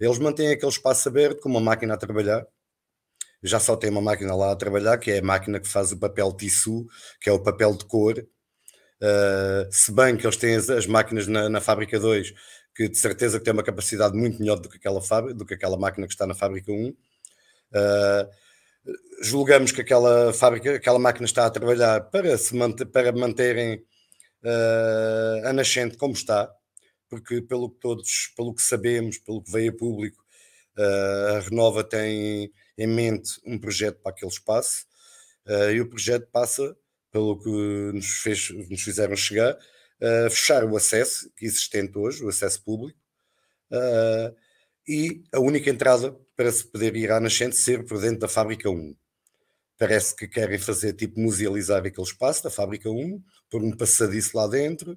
[0.00, 2.46] eles mantêm aquele espaço aberto com uma máquina a trabalhar.
[3.42, 5.98] Já só tem uma máquina lá a trabalhar, que é a máquina que faz o
[5.98, 6.86] papel tissu,
[7.20, 8.18] que é o papel de cor.
[9.02, 12.34] Uh, se bem que eles têm as, as máquinas na, na, fábrica 2,
[12.74, 15.54] que de certeza que tem uma capacidade muito melhor do que aquela, fábrica, do que
[15.54, 16.88] aquela máquina que está na fábrica 1.
[16.88, 16.94] Uh,
[19.22, 23.82] julgamos que aquela fábrica, aquela máquina está a trabalhar para, se manter, para manterem
[24.44, 26.50] uh, a nascente como está,
[27.10, 30.24] porque pelo que todos, pelo que sabemos, pelo que veio a público,
[30.78, 34.86] uh, a Renova tem em mente um projeto para aquele espaço
[35.46, 36.74] uh, e o projeto passa,
[37.10, 37.50] pelo que
[37.92, 39.58] nos, fez, nos fizeram chegar,
[40.00, 42.98] a fechar o acesso existente hoje, o acesso público,
[44.88, 48.70] e a única entrada para se poder ir à nascente ser por dentro da fábrica
[48.70, 48.96] 1
[49.80, 54.46] parece que querem fazer tipo musealizar aquele espaço da fábrica 1, por um passadiço lá
[54.46, 54.96] dentro,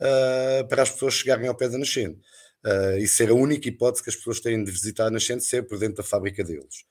[0.00, 2.20] uh, para as pessoas chegarem ao pé da nascente.
[2.64, 5.66] Uh, e ser a única hipótese que as pessoas têm de visitar a nascente ser
[5.66, 6.84] por dentro da fábrica deles.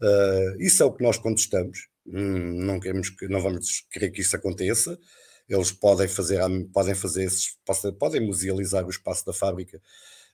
[0.00, 1.88] Uh, isso é o que nós contestamos.
[2.06, 4.98] Hum, não queremos que, não vamos querer que isso aconteça.
[5.48, 6.40] Eles podem fazer,
[6.72, 7.58] podem fazer esses,
[7.98, 9.82] podem musealizar o espaço da fábrica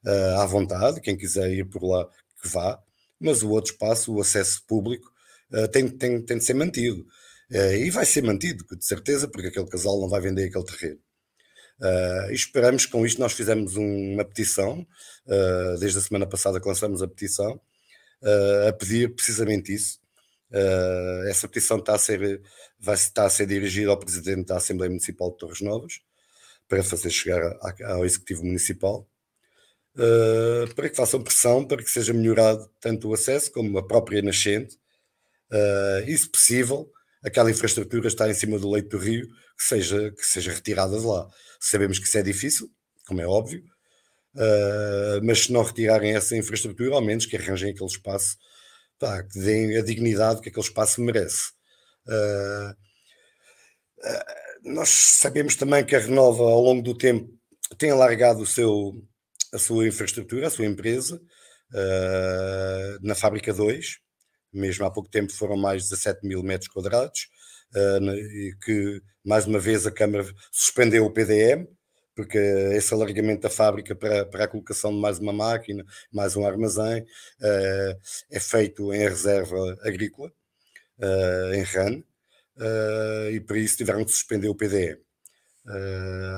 [0.04, 1.00] uh, à vontade.
[1.00, 2.06] Quem quiser ir por lá
[2.42, 2.78] que vá.
[3.18, 5.10] Mas o outro espaço, o acesso público,
[5.52, 7.06] uh, tem, tem, tem de ser mantido.
[7.48, 10.98] E vai ser mantido, de certeza, porque aquele casal não vai vender aquele terreno.
[11.80, 14.86] Uh, esperamos com isto, nós fizemos uma petição,
[15.80, 17.60] desde a semana passada que lançamos a petição,
[18.68, 19.98] a pedir precisamente isso.
[21.28, 22.40] essa petição está a, ser,
[22.78, 26.00] vai estar a ser dirigida ao Presidente da Assembleia Municipal de Torres Novas,
[26.68, 27.42] para fazer chegar
[27.84, 29.06] ao Executivo Municipal,
[30.74, 34.76] para que façam pressão para que seja melhorado tanto o acesso como a própria nascente,
[35.50, 36.90] uh, e se possível,
[37.24, 41.04] aquela infraestrutura está em cima do leito do rio, que seja, que seja retirada de
[41.04, 41.28] lá.
[41.60, 42.70] Sabemos que isso é difícil,
[43.06, 43.64] como é óbvio,
[44.34, 48.36] uh, mas se não retirarem essa infraestrutura, ao menos que arranjem aquele espaço,
[48.98, 51.52] pá, que deem a dignidade que aquele espaço merece.
[52.06, 52.74] Uh,
[54.62, 57.32] nós sabemos também que a Renova, ao longo do tempo,
[57.78, 58.92] tem alargado o seu,
[59.52, 61.20] a sua infraestrutura, a sua empresa,
[63.02, 63.98] na Fábrica 2,
[64.52, 67.35] mesmo há pouco tempo foram mais de 17 mil metros quadrados, uh,
[67.76, 71.66] e que mais uma vez a Câmara suspendeu o PDM,
[72.14, 76.46] porque esse alargamento da fábrica para, para a colocação de mais uma máquina, mais um
[76.46, 80.32] armazém, uh, é feito em reserva agrícola,
[80.98, 82.02] uh, em RAN,
[83.32, 84.98] e por isso tiveram que suspender o PDM.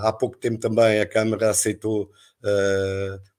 [0.03, 2.11] há pouco tempo também a Câmara aceitou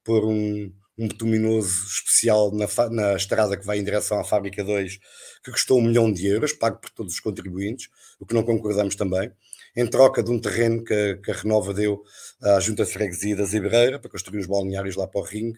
[0.05, 4.99] pôr um, um betuminoso especial na, na, estrada que vai em direção à Fábrica 2,
[5.41, 8.95] que custou um milhão de euros, pago por todos os contribuintes, o que não concordamos
[8.95, 9.31] também,
[9.77, 12.03] em troca de um terreno que, que a Renova deu
[12.41, 15.57] à Junta de Freguesia da Zibreira para construir os balneários lá para o ringue,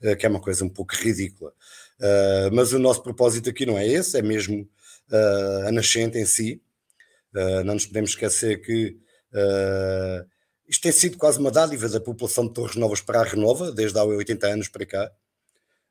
[0.00, 1.52] eh, que é uma coisa um pouco ridícula.
[2.00, 4.62] Uh, mas o nosso propósito aqui não é esse, é mesmo
[5.10, 6.60] uh, a nascente em si.
[7.64, 8.96] Não nos podemos esquecer que
[10.66, 13.98] isto tem sido quase uma dádiva da população de Torres Novas para a Renova, desde
[13.98, 15.12] há 80 anos para cá,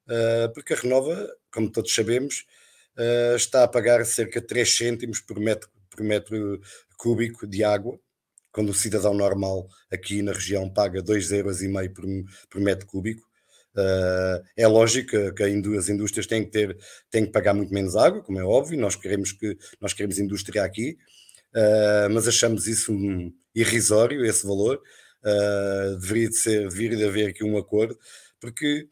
[0.08, 2.46] ah, porque a Renova, como todos sabemos,
[2.98, 6.62] ah, está a pagar cerca de 3 cêntimos por metro, por metro
[6.98, 8.00] cúbico de água,
[8.52, 12.06] quando o cidadão normal aqui na região paga 2,5 euros por,
[12.50, 13.28] por metro cúbico.
[13.76, 16.78] Uh, é lógico que as indústrias têm que ter
[17.10, 18.80] têm que pagar muito menos água, como é óbvio.
[18.80, 20.96] Nós queremos que nós queremos indústria aqui,
[21.56, 24.82] uh, mas achamos isso um, irrisório esse valor,
[25.24, 27.98] uh, deveria de ser, deveria de haver aqui um acordo,
[28.40, 28.88] porque,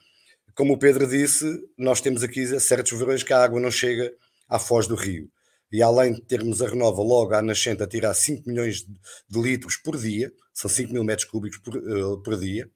[0.56, 1.46] como o Pedro disse,
[1.78, 4.14] nós temos aqui certos verões que a água não chega
[4.48, 5.30] à foz do rio.
[5.72, 8.86] E além de termos a Renova logo à nascente a tirar 5 milhões
[9.30, 12.70] de litros por dia, são 5 mil metros cúbicos por, uh, por dia,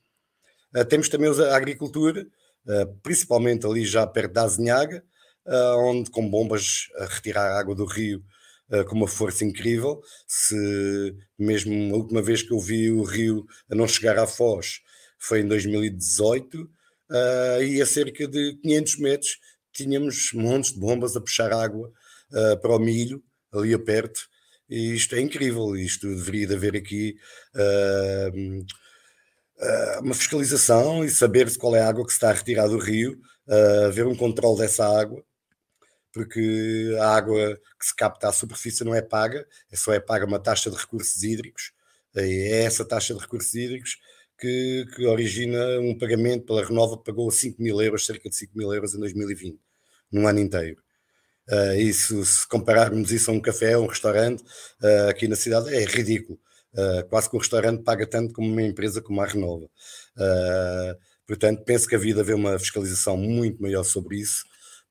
[0.75, 2.25] uh, temos também a agricultura,
[3.03, 5.03] principalmente ali já perto da Azinhaga,
[5.77, 8.23] onde com bombas a retirar a água do rio
[8.71, 10.01] uh, com uma força incrível.
[10.27, 14.79] Se mesmo a última vez que eu vi o Rio a não chegar à Foz
[15.17, 16.69] foi em 2018, uh,
[17.11, 19.39] eh, e a cerca de 500 metros
[19.73, 21.91] tínhamos montes de bombas a puxar água
[22.31, 24.19] uh, para o milho, ali a perto,
[24.69, 25.75] e isto é incrível.
[25.75, 27.15] Isto deveria de haver aqui.
[27.55, 28.65] Uh,
[30.01, 33.17] uma fiscalização e saber qual é a água que se está a retirar do rio,
[33.87, 35.23] haver um controle dessa água
[36.15, 40.25] porque a água que se capta à superfície não é paga, é só é paga
[40.25, 41.73] uma taxa de recursos hídricos,
[42.15, 43.99] é essa taxa de recursos hídricos
[44.39, 48.57] que, que origina um pagamento pela Renova que pagou 5 mil euros, cerca de 5
[48.57, 49.59] mil euros em 2020,
[50.09, 50.81] num ano inteiro.
[51.49, 54.41] Uh, isso, se compararmos isso a um café, a um restaurante,
[54.81, 56.39] uh, aqui na cidade, é ridículo.
[56.73, 59.69] Uh, quase que um restaurante paga tanto como uma empresa como a Renova.
[61.27, 64.45] portanto, penso que havia de haver uma fiscalização muito maior sobre isso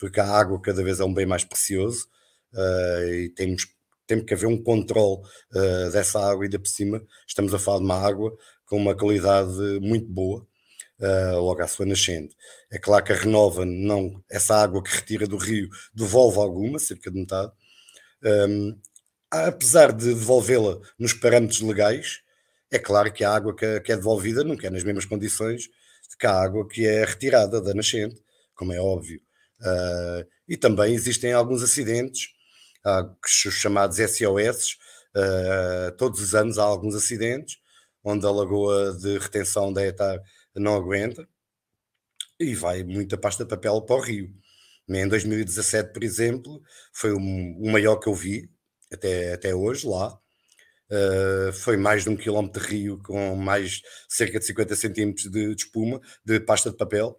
[0.04, 2.06] porque a água cada vez é um bem mais precioso
[2.52, 3.66] uh, e temos,
[4.06, 5.22] temos que haver um controle
[5.54, 8.36] uh, dessa água e ainda por cima estamos a falar de uma água
[8.66, 10.46] com uma qualidade muito boa
[11.00, 12.36] uh, logo à sua nascente.
[12.70, 17.10] É claro que a Renova, não, essa água que retira do rio, devolve alguma, cerca
[17.10, 17.50] de metade.
[18.22, 18.78] Um,
[19.30, 22.20] apesar de devolvê-la nos parâmetros legais,
[22.70, 25.70] é claro que a água que, que é devolvida nunca é nas mesmas condições
[26.18, 28.22] que a água que é retirada da nascente,
[28.54, 29.18] como é óbvio.
[29.64, 32.28] Uh, e também existem alguns acidentes,
[33.46, 34.76] os chamados SOS,
[35.16, 37.56] uh, todos os anos há alguns acidentes,
[38.02, 40.20] onde a lagoa de retenção da ETAR
[40.54, 41.26] não aguenta
[42.38, 44.30] e vai muita pasta de papel para o rio.
[44.88, 48.50] Em 2017, por exemplo, foi o, o maior que eu vi
[48.92, 50.18] até, até hoje lá.
[50.90, 55.54] Uh, foi mais de um quilómetro de rio com mais cerca de 50 centímetros de,
[55.54, 57.18] de espuma, de pasta de papel.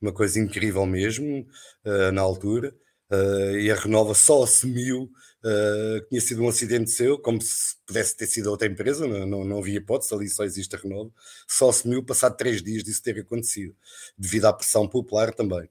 [0.00, 1.46] Uma coisa incrível mesmo,
[1.84, 2.74] uh, na altura.
[3.10, 5.10] Uh, e a Renova só assumiu
[5.42, 9.26] uh, que tinha sido um acidente seu, como se pudesse ter sido outra empresa, não,
[9.26, 11.10] não, não havia hipótese, ali só existe a Renova,
[11.48, 13.74] só assumiu passado três dias disso ter acontecido,
[14.16, 15.68] devido à pressão popular também.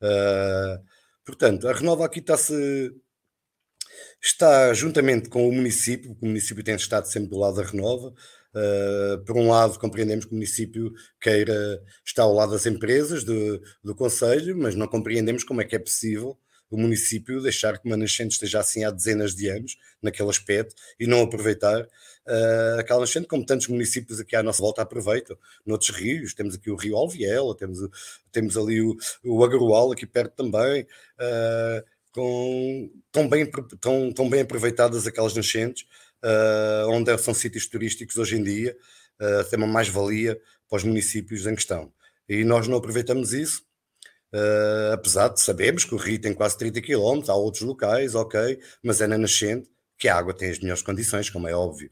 [0.00, 0.82] Uh,
[1.24, 2.90] portanto, a Renova aqui está-se
[4.20, 8.14] está juntamente com o município, o município tem estado sempre do lado da Renova.
[8.54, 13.62] Uh, por um lado, compreendemos que o município queira estar ao lado das empresas do,
[13.96, 16.38] Conselho, mas não compreendemos como é que é possível
[16.72, 21.06] o município deixar que uma nascente esteja assim há dezenas de anos, naquele aspecto, e
[21.06, 25.36] não aproveitar uh, aquela nascente, como tantos municípios aqui à nossa volta aproveitam,
[25.66, 27.78] noutros rios, temos aqui o Rio Alviela, temos,
[28.32, 34.40] temos ali o, o Agarual aqui perto também, uh, com, tão, bem, tão, tão bem
[34.40, 35.86] aproveitadas aquelas nascentes,
[36.24, 38.76] uh, onde são sítios turísticos hoje em dia,
[39.20, 41.92] uh, tem uma mais-valia para os municípios em questão.
[42.28, 43.62] E nós não aproveitamos isso,
[44.34, 48.58] Uh, apesar de sabermos que o rio tem quase 30 km, há outros locais, ok,
[48.82, 51.90] mas é na nascente que a água tem as melhores condições, como é óbvio.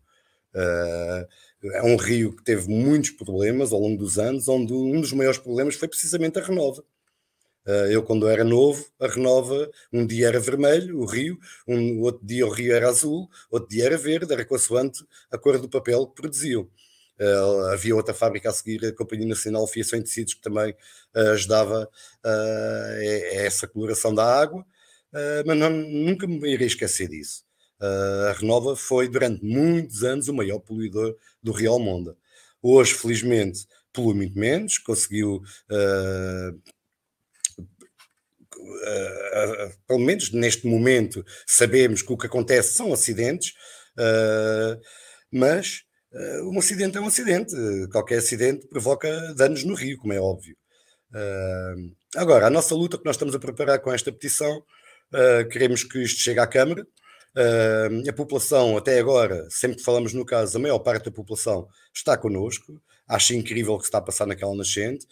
[0.55, 1.29] Uh,
[1.75, 5.39] é um rio que teve muitos problemas ao longo dos anos, onde um dos maiores
[5.39, 6.83] problemas foi precisamente a renova.
[7.67, 12.27] Uh, eu, quando era novo, a renova, um dia era vermelho, o rio, um outro
[12.27, 16.07] dia o rio era azul, outro dia era verde, era consoante a cor do papel
[16.07, 16.69] que produziam.
[17.21, 20.73] Uh, havia outra fábrica a seguir, a Companhia Nacional Fiação e Tecidos, que também
[21.15, 21.87] uh, ajudava
[22.25, 23.03] uh,
[23.35, 24.65] essa coloração da água,
[25.45, 27.45] mas não, nunca me irei esquecer disso.
[27.81, 32.17] a Renova foi, durante muitos anos, o maior poluidor do Rio Almonda.
[32.63, 35.43] Hoje, felizmente, polui muito menos, conseguiu
[38.61, 43.53] Uh, uh, pelo menos neste momento, sabemos que o que acontece são acidentes,
[43.99, 44.81] uh,
[45.33, 45.83] mas
[46.43, 47.55] um acidente é um acidente,
[47.93, 50.57] qualquer acidente provoca danos no rio, como é óbvio.
[52.17, 54.61] Agora, a nossa luta que nós estamos a preparar com esta petição,
[55.53, 56.85] queremos que isto chegue à Câmara.
[58.09, 62.19] a população, até agora, sempre que falamos no caso, a maior parte da população está
[62.19, 62.83] connosco.
[63.11, 65.05] Acho incrível o que está a passar naquela nascente.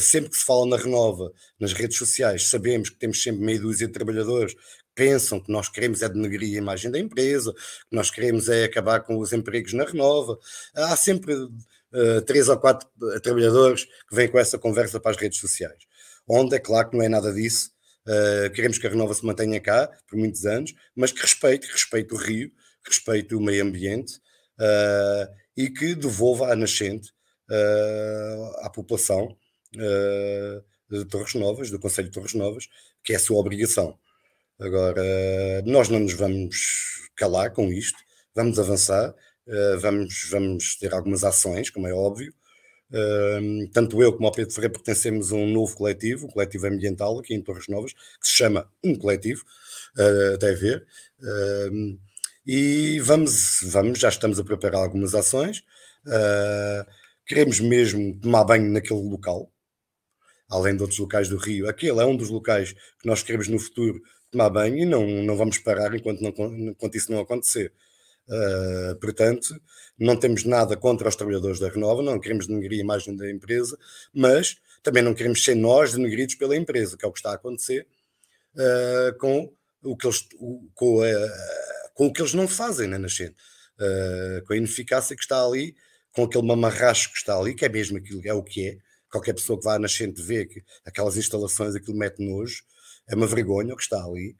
[0.00, 3.86] sempre que se fala na Renova, nas redes sociais, sabemos que temos sempre meia dúzia
[3.86, 4.56] de trabalhadores
[4.96, 9.00] pensam que nós queremos é denegrir a imagem da empresa, que nós queremos é acabar
[9.00, 10.38] com os empregos na Renova.
[10.74, 15.16] Há sempre uh, três ou quatro eh, trabalhadores que vêm com essa conversa para as
[15.18, 15.84] redes sociais,
[16.26, 17.70] onde é claro que não é nada disso.
[18.08, 21.72] Uh, queremos que a Renova se mantenha cá por muitos anos, mas que respeite, que
[21.72, 22.50] respeite o rio,
[22.82, 24.14] que respeite o meio ambiente
[24.58, 27.12] uh, e que devolva a nascente
[28.62, 29.36] à população
[30.90, 32.68] de Torres Novas, do Conselho de Torres Novas,
[33.02, 33.98] que é a sua obrigação.
[34.58, 35.02] Agora,
[35.64, 37.98] nós não nos vamos calar com isto,
[38.34, 39.14] vamos avançar,
[39.48, 42.32] eh, vamos, vamos ter algumas ações, como é óbvio.
[42.92, 47.18] Ehm, tanto eu como o Pedro Ferreira pertencemos a um novo coletivo, um coletivo ambiental
[47.18, 49.42] aqui em Torres Novas, que se chama Um Coletivo,
[49.98, 50.86] eh, até ver.
[51.22, 51.98] Ehm,
[52.46, 55.64] e vamos, vamos, já estamos a preparar algumas ações.
[57.26, 59.52] Queremos mesmo tomar banho naquele local,
[60.48, 61.68] além de outros locais do Rio.
[61.68, 65.36] Aquele é um dos locais que nós queremos no futuro tomar banho e não, não
[65.36, 66.30] vamos parar enquanto, não,
[66.70, 67.72] enquanto isso não acontecer.
[68.28, 69.60] Uh, portanto,
[69.98, 73.78] não temos nada contra os trabalhadores da Renova, não queremos denegrir a imagem da empresa,
[74.12, 77.34] mas também não queremos ser nós denegridos pela empresa, que é o que está a
[77.34, 77.86] acontecer
[78.54, 81.30] uh, com, o que eles, o, com, uh,
[81.94, 83.36] com o que eles não fazem na nascente,
[84.46, 85.76] com a ineficácia que está ali,
[86.16, 88.78] com aquele mamarracho que está ali, que é mesmo aquilo, é o que é.
[89.10, 92.64] Qualquer pessoa que vá à nascente vê que aquelas instalações, aquilo mete nojo
[93.06, 94.34] é uma vergonha o que está ali.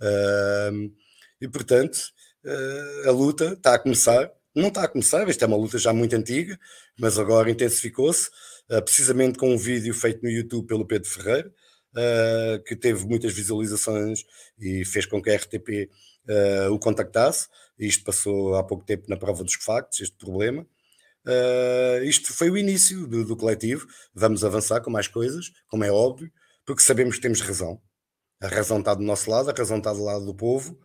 [0.00, 0.90] Uh,
[1.38, 1.98] e portanto,
[2.44, 4.32] uh, a luta está a começar.
[4.54, 6.58] Não está a começar, esta é uma luta já muito antiga,
[6.98, 8.28] mas agora intensificou-se,
[8.70, 11.52] uh, precisamente com um vídeo feito no YouTube pelo Pedro Ferreira,
[11.94, 14.24] ah, que teve muitas visualizações
[14.58, 15.90] e fez com que a RTP
[16.70, 17.48] o contactasse.
[17.78, 20.66] Isto passou há pouco tempo na prova dos factos, este problema.
[21.28, 23.86] Uh, isto foi o início do, do, coletivo.
[24.14, 26.32] Vamos avançar com mais coisas, como é óbvio,
[26.64, 27.80] porque sabemos que temos razão.
[28.40, 30.78] A razão está do nosso lado, a razão está do lado do povo,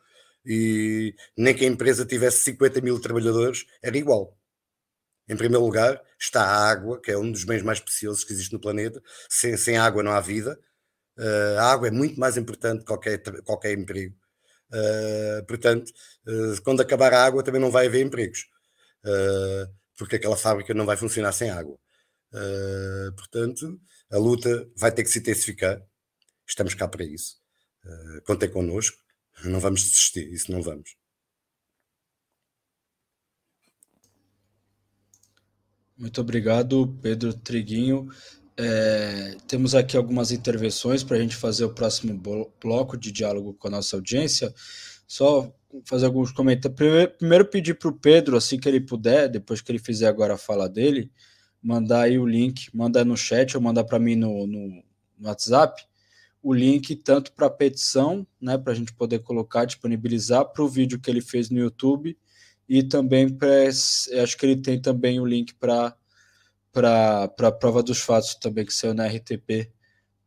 [0.45, 4.37] e nem que a empresa tivesse 50 mil trabalhadores, era igual.
[5.29, 8.51] Em primeiro lugar, está a água, que é um dos bens mais preciosos que existe
[8.51, 9.01] no planeta.
[9.29, 10.59] Sem, sem água não há vida.
[11.17, 14.15] Uh, a água é muito mais importante que qualquer, qualquer emprego.
[14.71, 15.89] Uh, portanto,
[16.27, 18.45] uh, quando acabar a água também não vai haver empregos,
[19.97, 21.77] porque aquela fábrica não vai funcionar sem água.
[23.15, 23.79] portanto,
[24.11, 25.81] a luta vai ter que se intensificar.
[26.47, 27.37] Estamos cá para isso.
[28.25, 28.97] contem connosco.
[29.45, 30.95] Não vamos desistir, isso não vamos.
[35.97, 38.09] Muito obrigado, Pedro Triguinho.
[38.57, 42.21] É, temos aqui algumas intervenções para a gente fazer o próximo
[42.61, 44.53] bloco de diálogo com a nossa audiência.
[45.07, 45.53] Só
[45.85, 46.75] fazer alguns comentários.
[46.75, 50.35] Primeiro, primeiro pedir para o Pedro, assim que ele puder, depois que ele fizer agora
[50.35, 51.11] a fala dele,
[51.61, 55.83] mandar aí o link, mandar no chat ou mandar para mim no, no, no, WhatsApp
[56.41, 60.67] o link tanto para a petição, né, para a gente poder colocar, disponibilizar para o
[60.67, 62.17] vídeo que ele fez no YouTube
[62.67, 65.95] e também para acho que ele tem também o link para
[66.71, 69.71] para a prova dos fatos também que saiu na RTP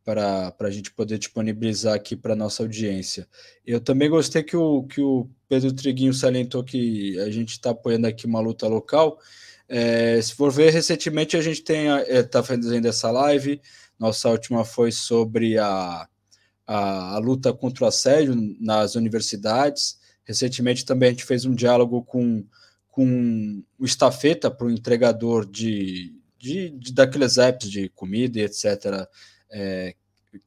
[0.07, 3.27] para a gente poder disponibilizar aqui para nossa audiência.
[3.65, 8.07] Eu também gostei que o, que o Pedro Triguinho salientou que a gente está apoiando
[8.07, 9.19] aqui uma luta local.
[9.67, 13.59] É, se for ver, recentemente a gente tem está é, fazendo essa live.
[13.99, 16.07] Nossa última foi sobre a,
[16.65, 19.99] a, a luta contra o assédio nas universidades.
[20.23, 22.45] Recentemente também a gente fez um diálogo com,
[22.89, 29.05] com o estafeta para o entregador de, de, de, daqueles apps de comida e etc.
[29.51, 29.95] É,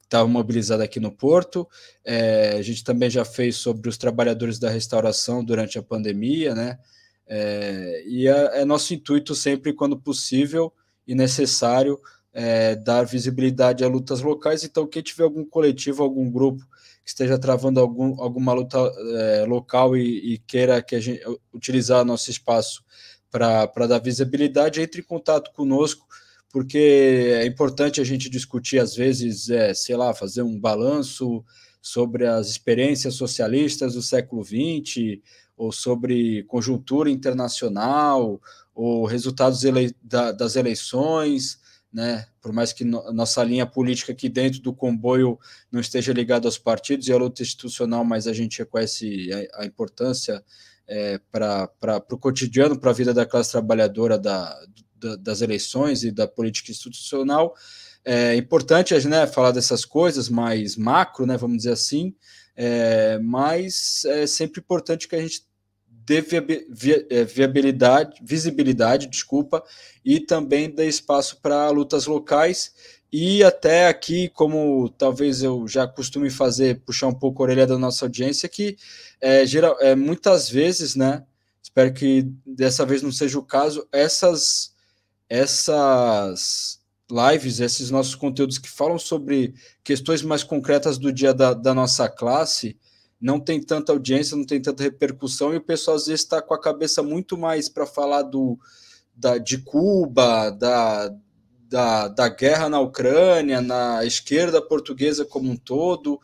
[0.01, 1.67] estava mobilizado aqui no Porto.
[2.03, 6.79] É, a gente também já fez sobre os trabalhadores da restauração durante a pandemia, né?
[7.27, 10.73] É, e é, é nosso intuito sempre, quando possível
[11.07, 11.99] e necessário,
[12.33, 14.63] é, dar visibilidade a lutas locais.
[14.63, 16.61] Então, quem tiver algum coletivo, algum grupo
[17.03, 21.21] que esteja travando algum, alguma luta é, local e, e, queira que a gente
[21.53, 22.83] utilizar nosso espaço
[23.29, 26.05] para dar visibilidade, entre em contato conosco,
[26.51, 26.77] porque
[27.39, 31.43] é importante a gente discutir, às vezes, é, sei lá, fazer um balanço
[31.81, 35.21] sobre as experiências socialistas do século XX,
[35.55, 38.41] ou sobre conjuntura internacional,
[38.73, 41.59] ou resultados ele da, das eleições,
[41.91, 42.25] né?
[42.41, 45.39] Por mais que no, nossa linha política aqui dentro do comboio
[45.71, 49.65] não esteja ligada aos partidos e à luta institucional, mas a gente reconhece a, a
[49.65, 50.43] importância
[50.87, 51.69] é, para
[52.11, 54.57] o cotidiano, para a vida da classe trabalhadora da,
[55.01, 57.55] da, das eleições e da política institucional.
[58.05, 62.15] É importante né, falar dessas coisas mais macro, né, vamos dizer assim,
[62.55, 65.43] é, mas é sempre importante que a gente
[65.87, 66.23] dê
[67.09, 69.63] é, viabilidade, visibilidade, desculpa,
[70.03, 72.73] e também dê espaço para lutas locais
[73.11, 77.77] e até aqui, como talvez eu já costume fazer, puxar um pouco a orelha da
[77.77, 78.77] nossa audiência, que
[79.19, 81.25] é, geral, é, muitas vezes, né?
[81.61, 84.70] Espero que dessa vez não seja o caso, essas,
[85.31, 91.73] essas lives, esses nossos conteúdos que falam sobre questões mais concretas do dia da, da
[91.73, 92.77] nossa classe,
[93.19, 96.53] não tem tanta audiência, não tem tanta repercussão, e o pessoal às vezes está com
[96.53, 98.59] a cabeça muito mais para falar do,
[99.15, 101.15] da, de Cuba, da,
[101.69, 106.19] da, da guerra na Ucrânia, na esquerda portuguesa como um todo,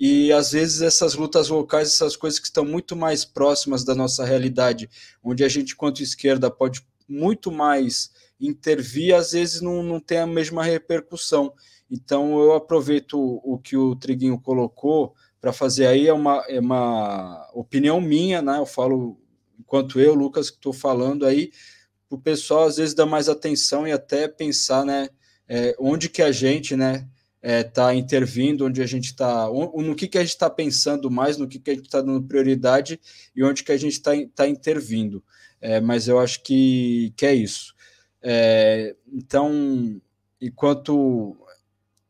[0.00, 4.24] e às vezes essas lutas locais, essas coisas que estão muito mais próximas da nossa
[4.24, 4.90] realidade,
[5.22, 8.10] onde a gente, quanto esquerda, pode muito mais
[8.40, 11.52] intervir, às vezes não, não tem a mesma repercussão.
[11.90, 17.48] Então eu aproveito o, que o Triguinho colocou para fazer aí é uma, é uma
[17.54, 18.58] opinião minha, né?
[18.58, 19.18] Eu falo
[19.58, 21.50] enquanto eu, Lucas, que estou falando aí,
[22.10, 25.08] o pessoal às vezes dá mais atenção e até pensar, né?
[25.48, 27.08] É, onde que a gente, né?
[27.40, 31.36] está é, intervindo, onde a gente está, no que, que a gente está pensando mais,
[31.36, 33.00] no que, que a gente está dando prioridade
[33.34, 35.22] e onde que a gente está tá intervindo.
[35.60, 37.74] É, mas eu acho que, que é isso.
[38.22, 40.00] É, então,
[40.40, 41.36] enquanto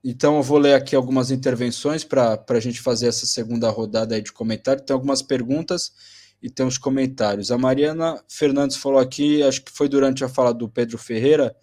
[0.03, 4.33] então, eu vou ler aqui algumas intervenções para a gente fazer essa segunda rodada de
[4.33, 4.83] comentário.
[4.83, 5.93] Tem algumas perguntas
[6.41, 7.51] e tem os comentários.
[7.51, 11.55] A Mariana Fernandes falou aqui, acho que foi durante a fala do Pedro Ferreira,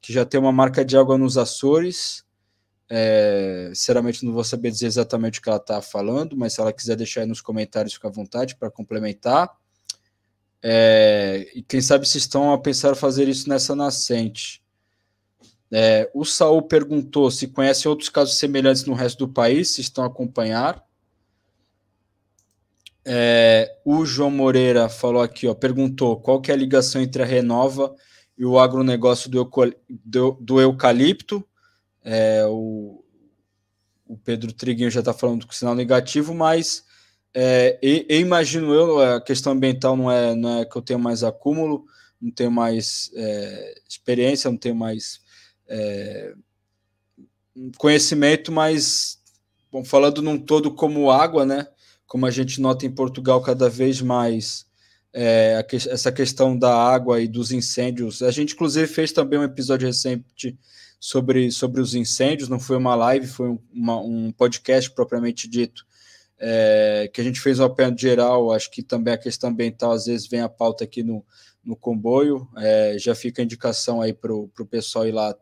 [0.00, 2.24] que já tem uma marca de água nos Açores.
[2.88, 6.72] É, sinceramente, não vou saber dizer exatamente o que ela está falando, mas se ela
[6.72, 9.48] quiser deixar aí nos comentários, fica à vontade para complementar.
[10.62, 14.62] É, e quem sabe se estão a pensar fazer isso nessa nascente.
[15.70, 20.04] É, o Saul perguntou se conhece outros casos semelhantes no resto do país, se estão
[20.04, 20.84] a acompanhar.
[23.04, 27.26] É, o João Moreira falou aqui, ó, perguntou qual que é a ligação entre a
[27.26, 27.94] Renova
[28.36, 29.48] e o agronegócio do,
[29.88, 31.46] do, do eucalipto.
[32.02, 33.04] É, o,
[34.06, 36.84] o Pedro Triguinho já está falando com sinal negativo, mas
[37.38, 40.98] é, e, e, imagino eu, a questão ambiental não é, não é que eu tenho
[40.98, 41.84] mais acúmulo,
[42.18, 45.20] não tenho mais é, experiência, não tenho mais
[45.68, 46.32] é,
[47.76, 49.18] conhecimento, mas
[49.70, 51.68] bom, falando num todo como água, né?
[52.06, 54.64] Como a gente nota em Portugal cada vez mais
[55.12, 58.22] é, que, essa questão da água e dos incêndios.
[58.22, 60.58] A gente, inclusive, fez também um episódio recente
[60.98, 65.85] sobre, sobre os incêndios, não foi uma live, foi uma, um podcast propriamente dito,
[66.38, 68.52] é, que a gente fez um apanhado geral.
[68.52, 71.24] Acho que também a questão ambiental às vezes vem a pauta aqui no,
[71.64, 72.48] no comboio.
[72.56, 75.34] É, já fica a indicação aí para o pessoal ir lá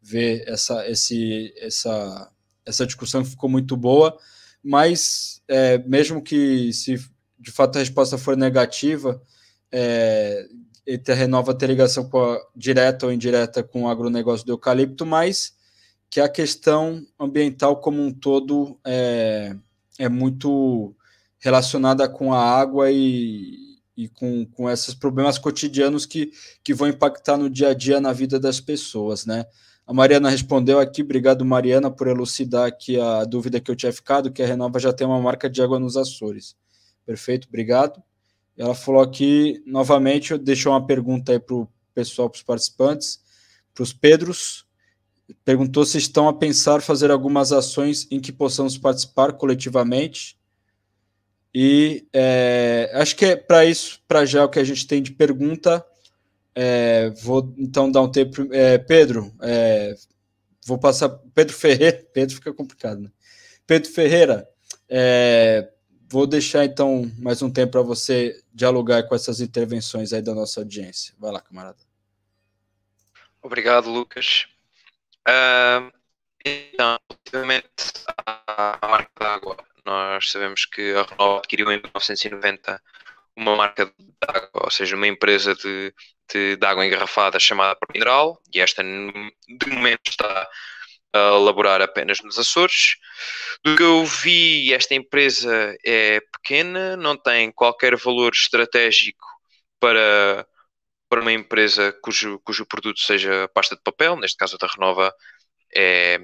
[0.00, 2.30] ver essa, esse, essa,
[2.64, 4.16] essa discussão que ficou muito boa.
[4.62, 6.98] Mas, é, mesmo que se
[7.38, 9.22] de fato a resposta for negativa,
[9.70, 10.46] é,
[10.84, 15.52] ele renova ter ligação a, direta ou indireta com o agronegócio do eucalipto, mas
[16.10, 19.54] que a questão ambiental como um todo é,
[19.98, 20.94] é muito
[21.38, 26.30] relacionada com a água e, e com, com esses problemas cotidianos que,
[26.62, 29.44] que vão impactar no dia a dia na vida das pessoas, né?
[29.86, 34.30] A Mariana respondeu aqui, obrigado Mariana por elucidar aqui a dúvida que eu tinha ficado,
[34.30, 36.54] que a Renova já tem uma marca de água nos Açores.
[37.06, 38.02] Perfeito, obrigado.
[38.54, 43.20] Ela falou aqui, novamente, deixou uma pergunta aí para o pessoal, para os participantes,
[43.72, 44.67] para os Pedros.
[45.44, 50.38] Perguntou se estão a pensar fazer algumas ações em que possamos participar coletivamente.
[51.54, 55.12] E é, acho que é para isso, para já, o que a gente tem de
[55.12, 55.84] pergunta.
[56.54, 58.48] É, vou então dar um tempo.
[58.52, 59.94] É, Pedro, é,
[60.66, 61.08] vou passar.
[61.34, 62.06] Pedro Ferreira.
[62.12, 63.10] Pedro fica complicado, né?
[63.66, 64.48] Pedro Ferreira,
[64.88, 65.70] é,
[66.10, 70.60] Vou deixar então mais um tempo para você dialogar com essas intervenções aí da nossa
[70.60, 71.14] audiência.
[71.18, 71.76] Vai lá, camarada.
[73.42, 74.46] Obrigado, Lucas.
[75.28, 75.92] Uh,
[76.44, 76.98] então,
[77.30, 77.68] relativamente
[78.26, 82.80] à marca d'água, nós sabemos que a Renault adquiriu em 1990
[83.36, 83.92] uma marca de
[84.26, 85.94] água, ou seja, uma empresa de,
[86.32, 90.48] de, de água engarrafada chamada Mineral, e esta de momento está
[91.12, 92.96] a elaborar apenas nos Açores.
[93.62, 99.26] Do que eu vi, esta empresa é pequena, não tem qualquer valor estratégico
[99.80, 100.46] para,
[101.08, 105.12] para uma empresa cujo, cujo produto seja pasta de papel, neste caso da Renova
[105.74, 106.18] é,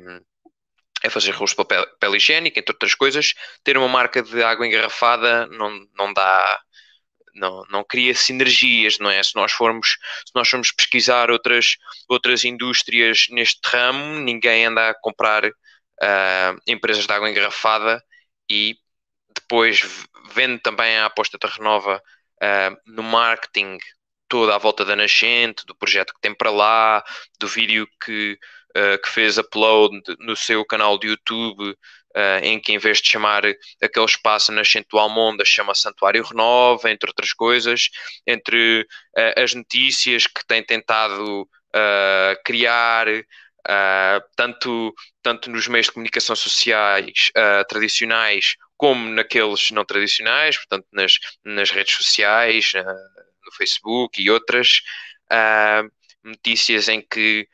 [1.03, 3.35] é fazer rolos de papel, papel higiênico, entre outras coisas.
[3.63, 6.61] Ter uma marca de água engarrafada não, não dá
[7.35, 9.23] não, não cria sinergias, não é?
[9.23, 11.77] Se nós formos, se nós formos pesquisar outras,
[12.09, 18.03] outras indústrias neste ramo, ninguém anda a comprar uh, empresas de água engarrafada
[18.49, 18.77] e
[19.35, 19.83] depois
[20.33, 22.01] vende também a aposta da Renova
[22.43, 23.79] uh, no marketing
[24.35, 27.05] toda à volta da nascente, do projeto que tem para lá,
[27.39, 28.37] do vídeo que,
[28.77, 33.09] uh, que fez upload no seu canal de YouTube uh, em que em vez de
[33.09, 33.45] chamar
[33.81, 37.91] aquele espaço nascente do Almonda, chama Santuário Renova, entre outras coisas,
[38.27, 38.85] entre
[39.17, 41.49] uh, as notícias que tem tentado
[42.45, 43.07] criar,
[44.37, 47.33] tanto, tanto nos meios de comunicação sociais
[47.69, 52.75] tradicionais como naqueles não tradicionais, portanto nas, nas redes sociais,
[53.45, 54.81] no Facebook e outras,
[56.23, 57.49] notícias em que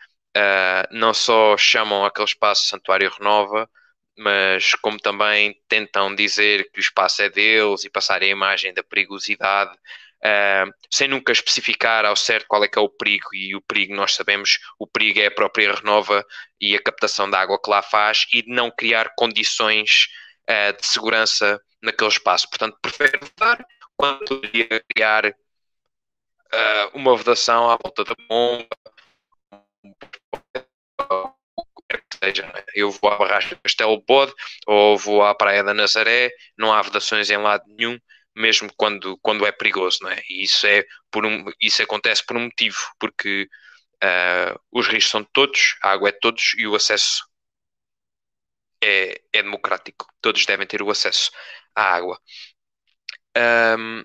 [0.90, 3.68] não só chamam aquele espaço Santuário Renova,
[4.16, 8.82] mas como também tentam dizer que o espaço é deles e passar a imagem da
[8.82, 13.62] perigosidade, uh, sem nunca especificar ao certo qual é que é o perigo, e o
[13.62, 16.24] perigo nós sabemos, o perigo é a própria renova
[16.60, 20.08] e a captação da água que lá faz, e de não criar condições
[20.48, 22.48] uh, de segurança naquele espaço.
[22.50, 23.64] Portanto, prefere votar
[23.96, 25.34] quando poderia criar
[26.54, 28.66] uh, uma vedação à volta da bomba,
[32.22, 32.64] seja, é?
[32.74, 34.32] eu vou à barragem do Castelo Bode
[34.66, 37.98] ou vou à Praia da Nazaré, não há vedações em lado nenhum,
[38.34, 40.20] mesmo quando, quando é perigoso, não é?
[40.28, 43.48] E isso, é por um, isso acontece por um motivo, porque
[44.02, 47.24] uh, os riscos são de todos, a água é de todos e o acesso
[48.82, 50.06] é, é democrático.
[50.20, 51.30] Todos devem ter o acesso
[51.74, 52.20] à água.
[53.36, 54.04] Um,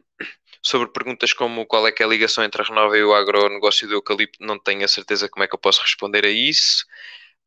[0.66, 3.88] sobre perguntas como qual é que é a ligação entre a Renova e o agronegócio
[3.88, 6.86] do eucalipto, não tenho a certeza como é que eu posso responder a isso.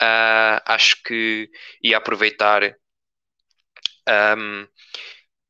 [0.00, 1.50] Uh, acho que
[1.82, 2.62] ia aproveitar
[4.36, 4.66] um,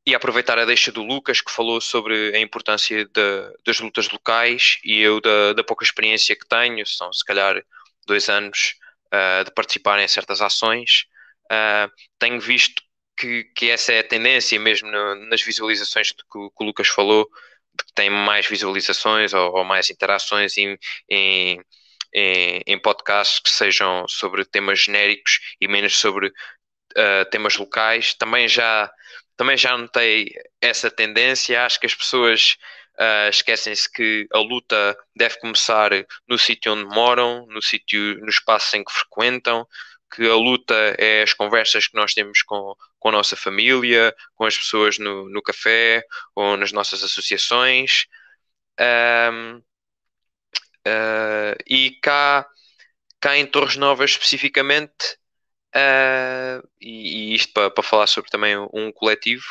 [0.06, 4.78] ia aproveitar a deixa do Lucas que falou sobre a importância de, das lutas locais
[4.82, 7.62] e eu da, da, pouca experiência que tenho, são se calhar
[8.06, 8.76] dois anos
[9.12, 11.04] uh, de participar em certas ações,
[11.52, 12.82] uh, tenho visto
[13.14, 17.28] que, que, essa é a tendência mesmo no, nas visualizações que, que, o Lucas falou
[17.94, 21.60] tem mais visualizações ou, ou mais interações em, em,
[22.14, 28.14] em, em, podcasts que sejam sobre temas genéricos e menos sobre uh, temas locais.
[28.14, 28.90] Também já,
[29.36, 31.64] também já notei essa tendência.
[31.64, 32.56] Acho que as pessoas
[32.98, 35.90] uh, esquecem-se que a luta deve começar
[36.28, 39.66] no sítio onde moram, no sítio, no espaço em que frequentam,
[40.10, 44.44] que a luta é as conversas que nós temos com, com a nossa família, com
[44.44, 46.02] as pessoas no, no café
[46.34, 48.06] ou nas nossas associações.
[48.80, 49.62] Um, uh,
[50.86, 52.46] ah, e cá,
[53.20, 55.16] cá em Torres Novas especificamente,
[55.74, 59.46] uh, e, e, isto para, para falar sobre também um coletivo,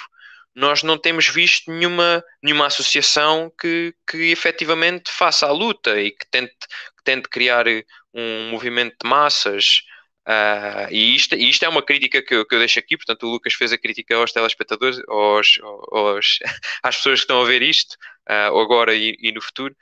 [0.55, 6.25] nós não temos visto nenhuma, nenhuma associação que, que efetivamente faça a luta e que
[6.31, 6.55] tente,
[6.97, 7.65] que tente criar
[8.11, 9.83] um movimento de massas
[10.27, 13.29] Uh, e isto, isto é uma crítica que eu, que eu deixo aqui, portanto o
[13.29, 15.57] Lucas fez a crítica aos telespectadores, aos,
[15.89, 16.39] aos
[16.83, 17.95] às pessoas que estão a ver isto,
[18.29, 19.73] uh, agora e, e, no futuro,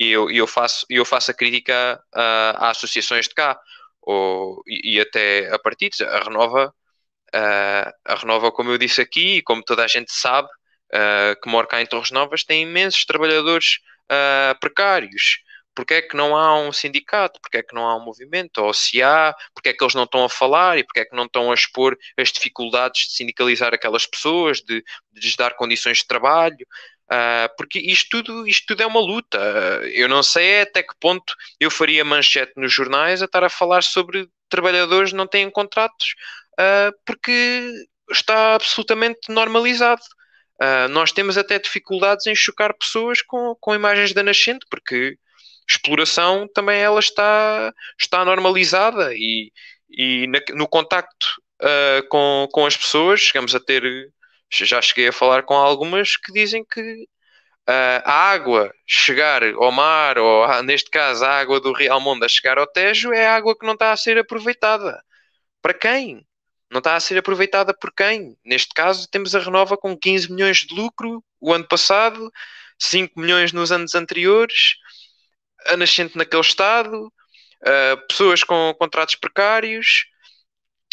[0.00, 2.18] e eu, eu, faço, eu faço a crítica uh,
[2.56, 3.56] a associações de cá,
[4.00, 6.74] ou, e, e até a partidos, a Renova,
[7.32, 10.48] a Renova, como eu disse aqui, e como toda a gente sabe,
[11.42, 13.78] que mora cá em Torres Novas, tem imensos trabalhadores
[14.60, 15.38] precários,
[15.74, 18.74] porque é que não há um sindicato, porque é que não há um movimento, ou
[18.74, 21.24] se há, porque é que eles não estão a falar e porque é que não
[21.24, 26.06] estão a expor as dificuldades de sindicalizar aquelas pessoas, de, de lhes dar condições de
[26.06, 26.66] trabalho,
[27.10, 29.38] uh, porque isto tudo, isto tudo é uma luta.
[29.92, 33.82] eu não sei até que ponto eu faria manchete nos jornais a estar a falar
[33.82, 36.14] sobre trabalhadores que não têm contratos,
[36.60, 37.72] uh, porque
[38.10, 40.02] está absolutamente normalizado.
[40.60, 45.16] Uh, nós temos até dificuldades em chocar pessoas com, com imagens da nascente, porque
[45.72, 49.52] exploração também ela está, está normalizada e,
[49.90, 51.26] e na, no contacto
[51.62, 53.82] uh, com, com as pessoas chegamos a ter,
[54.50, 56.80] já cheguei a falar com algumas que dizem que
[57.68, 62.58] uh, a água chegar ao mar, ou neste caso a água do Rio Almonda chegar
[62.58, 65.02] ao Tejo, é água que não está a ser aproveitada.
[65.60, 66.26] Para quem?
[66.70, 68.36] Não está a ser aproveitada por quem?
[68.44, 72.30] Neste caso, temos a Renova com 15 milhões de lucro o ano passado,
[72.78, 74.76] 5 milhões nos anos anteriores
[75.66, 80.06] a nascente naquele estado, uh, pessoas com contratos precários,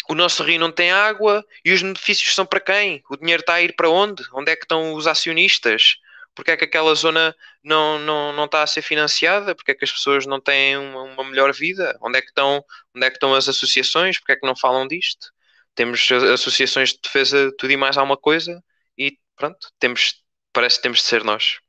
[0.08, 3.02] o nosso rio não tem água e os benefícios são para quem?
[3.10, 4.24] O dinheiro está a ir para onde?
[4.32, 5.96] Onde é que estão os acionistas?
[6.34, 9.54] Porque é que aquela zona não, não, não está a ser financiada?
[9.54, 11.96] Porque é que as pessoas não têm uma, uma melhor vida?
[12.00, 12.64] Onde é, que estão,
[12.94, 14.18] onde é que estão as associações?
[14.18, 15.28] Porque é que não falam disto?
[15.74, 18.62] Temos associações de defesa, tudo e mais alguma coisa
[18.98, 21.60] e pronto, temos, parece que temos de ser nós.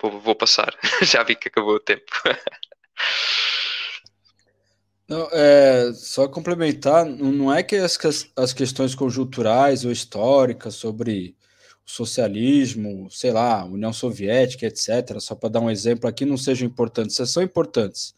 [0.00, 0.74] Vou, vou passar.
[1.02, 2.04] Já vi que acabou o tempo.
[5.10, 7.98] Não, é, só complementar, não é que as,
[8.36, 11.34] as questões conjunturais ou históricas sobre
[11.84, 16.68] o socialismo, sei lá, União Soviética, etc., só para dar um exemplo aqui, não sejam
[16.68, 18.14] importantes, essas são importantes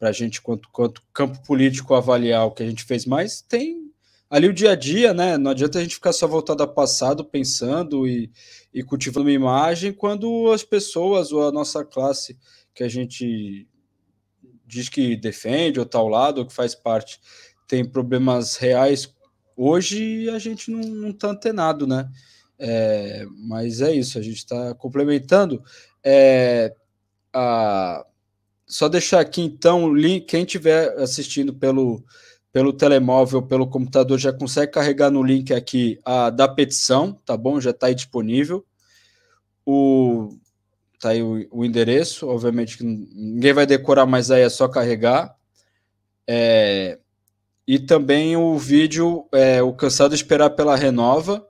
[0.00, 3.91] para a gente, quanto, quanto campo político, avaliar o que a gente fez, mas tem
[4.32, 5.36] ali o dia a dia, né?
[5.36, 8.32] Não adianta a gente ficar só voltado ao passado, pensando e,
[8.72, 12.38] e cultivando uma imagem, quando as pessoas ou a nossa classe
[12.74, 13.68] que a gente
[14.66, 17.20] diz que defende ou tal lado, ou que faz parte,
[17.68, 19.14] tem problemas reais
[19.54, 22.10] hoje a gente não está antenado, né?
[22.58, 25.62] É, mas é isso, a gente está complementando.
[26.02, 26.74] É,
[27.34, 28.02] a,
[28.66, 32.02] só deixar aqui então o link, quem estiver assistindo pelo
[32.52, 37.58] pelo telemóvel, pelo computador, já consegue carregar no link aqui a da petição, tá bom?
[37.60, 38.64] Já está aí disponível.
[39.64, 40.36] O
[41.00, 45.34] tá aí o, o, endereço, obviamente que ninguém vai decorar, mas aí é só carregar.
[46.28, 46.98] É,
[47.66, 51.44] e também o vídeo, é, o cansado esperar pela renova,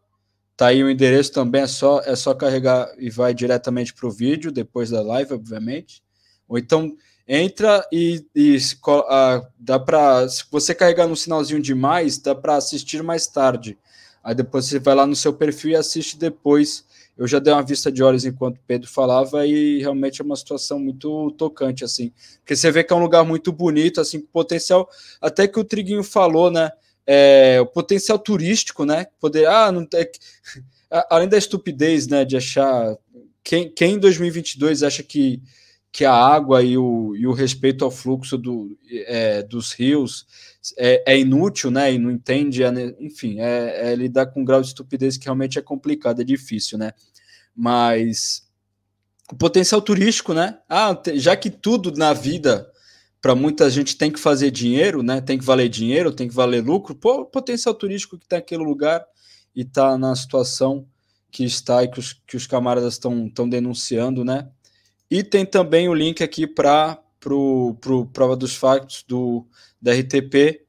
[0.57, 4.11] tá aí o endereço também, é só é só carregar e vai diretamente para o
[4.11, 6.03] vídeo depois da live, obviamente.
[6.49, 6.97] Ou então
[7.35, 13.03] entra e, e uh, dá para se você carregar no sinalzinho demais, dá para assistir
[13.03, 13.79] mais tarde.
[14.23, 16.85] Aí depois você vai lá no seu perfil e assiste depois.
[17.17, 20.79] Eu já dei uma vista de olhos enquanto Pedro falava e realmente é uma situação
[20.79, 24.87] muito tocante assim, porque você vê que é um lugar muito bonito, assim, com potencial,
[25.19, 26.71] até que o Triguinho falou, né?
[27.07, 29.07] É, o potencial turístico, né?
[29.19, 30.07] Poder, ah, não tem,
[31.09, 32.97] além da estupidez, né, de achar
[33.43, 35.41] quem, quem em 2022 acha que
[35.93, 40.27] que a água e o, e o respeito ao fluxo do, é, dos rios
[40.79, 41.93] é, é, inútil, né?
[41.93, 42.63] E não entende,
[42.99, 46.79] enfim, é, é, lidar com um grau de estupidez que realmente é complicado, é difícil,
[46.79, 46.93] né?
[47.55, 48.49] Mas
[49.31, 50.59] o potencial turístico, né?
[50.67, 52.71] Ah, já que tudo na vida
[53.21, 55.21] para muita gente tem que fazer dinheiro, né?
[55.21, 56.95] Tem que valer dinheiro, tem que valer lucro.
[56.95, 59.05] Pô, o potencial turístico que está naquele lugar
[59.55, 60.87] e está na situação
[61.31, 64.49] que está e que os, que os camaradas estão denunciando, né?
[65.13, 67.77] E tem também o link aqui para o
[68.15, 69.47] Prova dos Factos do,
[69.79, 70.65] da RTP,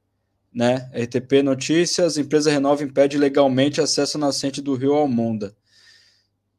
[0.53, 0.91] né?
[0.93, 5.55] RTP Notícias, empresa Renova impede legalmente acesso à nascente do rio Almonda.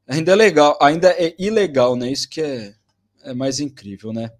[0.09, 2.11] Ainda é legal, ainda é ilegal, né?
[2.11, 2.74] Isso que é,
[3.22, 4.32] é mais incrível, né?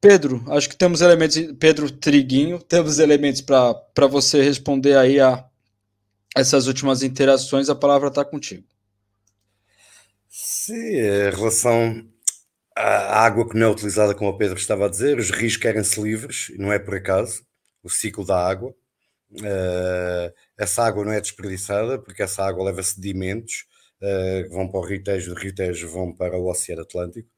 [0.00, 1.36] Pedro, acho que temos elementos.
[1.58, 5.44] Pedro Triguinho, temos elementos para você responder aí a
[6.36, 7.68] essas últimas interações.
[7.68, 8.62] A palavra está contigo.
[10.28, 12.13] Sim, em relação
[12.76, 16.00] à água que não é utilizada, como o Pedro estava a dizer, os rios querem-se
[16.00, 17.44] livres, não é por acaso,
[17.82, 18.74] o ciclo da água.
[19.30, 23.66] Uh, essa água não é desperdiçada, porque essa água leva sedimentos
[24.00, 27.28] uh, que vão para o Rio Tejo, do Rio Tejo vão para o Oceano Atlântico.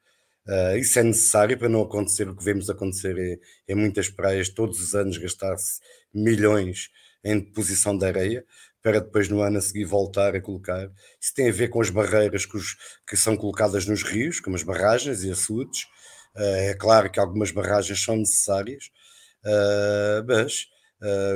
[0.47, 4.49] Uh, isso é necessário para não acontecer o que vemos acontecer em, em muitas praias,
[4.49, 5.81] todos os anos gastar-se
[6.15, 6.91] milhões
[7.25, 8.45] em deposição de areia,
[8.87, 10.89] para depois no ano a seguir voltar a colocar.
[11.21, 14.55] Isso tem a ver com as barreiras que, os, que são colocadas nos rios, como
[14.55, 15.83] as barragens e açudes.
[16.37, 18.85] Uh, é claro que algumas barragens são necessárias,
[19.45, 20.69] uh, mas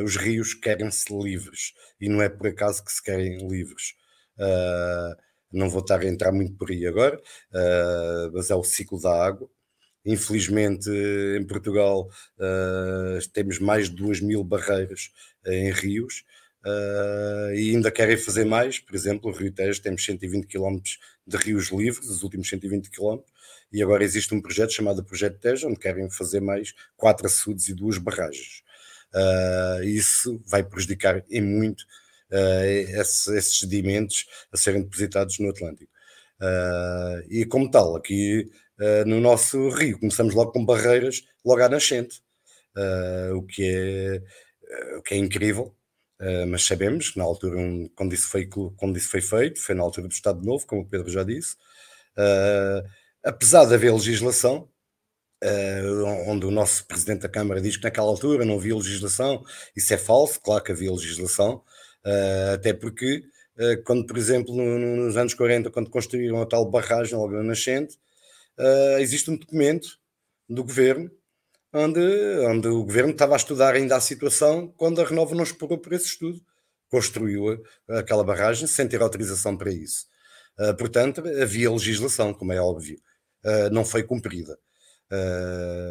[0.04, 3.94] os rios querem-se livres e não é por acaso que se querem livres.
[4.38, 5.20] Uh,
[5.52, 9.12] não vou estar a entrar muito por aí agora, uh, mas é o ciclo da
[9.12, 9.50] água.
[10.04, 10.88] Infelizmente,
[11.36, 15.10] em Portugal, uh, temos mais de 2 mil barreiras
[15.44, 16.24] em rios
[16.64, 18.78] uh, e ainda querem fazer mais.
[18.78, 20.78] Por exemplo, Rio Tejo temos 120 km
[21.26, 23.20] de rios livres, os últimos 120 km,
[23.72, 27.74] e agora existe um projeto chamado Projeto Tejo, onde querem fazer mais quatro açudes e
[27.74, 28.62] duas barragens.
[29.14, 31.80] Uh, isso vai prejudicar em muito
[32.30, 35.90] uh, esses, esses sedimentos a serem depositados no Atlântico.
[37.28, 38.50] E como tal, aqui
[39.04, 42.22] no nosso rio, começamos logo com barreiras logo à nascente,
[43.34, 45.76] o, que é, o que é incrível,
[46.48, 47.56] mas sabemos que na altura,
[47.94, 48.46] quando isso, foi,
[48.76, 51.56] quando isso foi feito, foi na altura do Estado Novo, como o Pedro já disse,
[53.24, 54.68] apesar de haver legislação,
[55.42, 59.42] Uh, onde o nosso presidente da Câmara diz que naquela altura não havia legislação,
[59.74, 61.64] isso é falso, claro que havia legislação,
[62.04, 63.22] Uh, até porque,
[63.58, 67.42] uh, quando, por exemplo, no, nos anos 40, quando construíram a tal barragem logo na
[67.42, 67.96] nascente,
[68.58, 69.98] uh, existe um documento
[70.48, 71.10] do governo
[71.72, 72.00] onde,
[72.46, 75.92] onde o governo estava a estudar ainda a situação quando a Renova não explorou por
[75.92, 76.40] esse estudo.
[76.88, 80.06] Construiu aquela barragem sem ter autorização para isso.
[80.78, 82.98] portanto, havia legislação, como é óbvio.
[83.70, 84.58] não foi cumprida,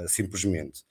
[0.09, 0.83] simplesmente.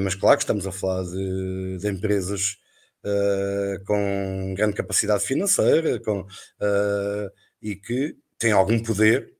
[0.00, 2.60] mas claro que estamos a falar de, de empresas
[3.04, 9.32] uh, com grande capacidade financeira com, uh, e que tem algum poder,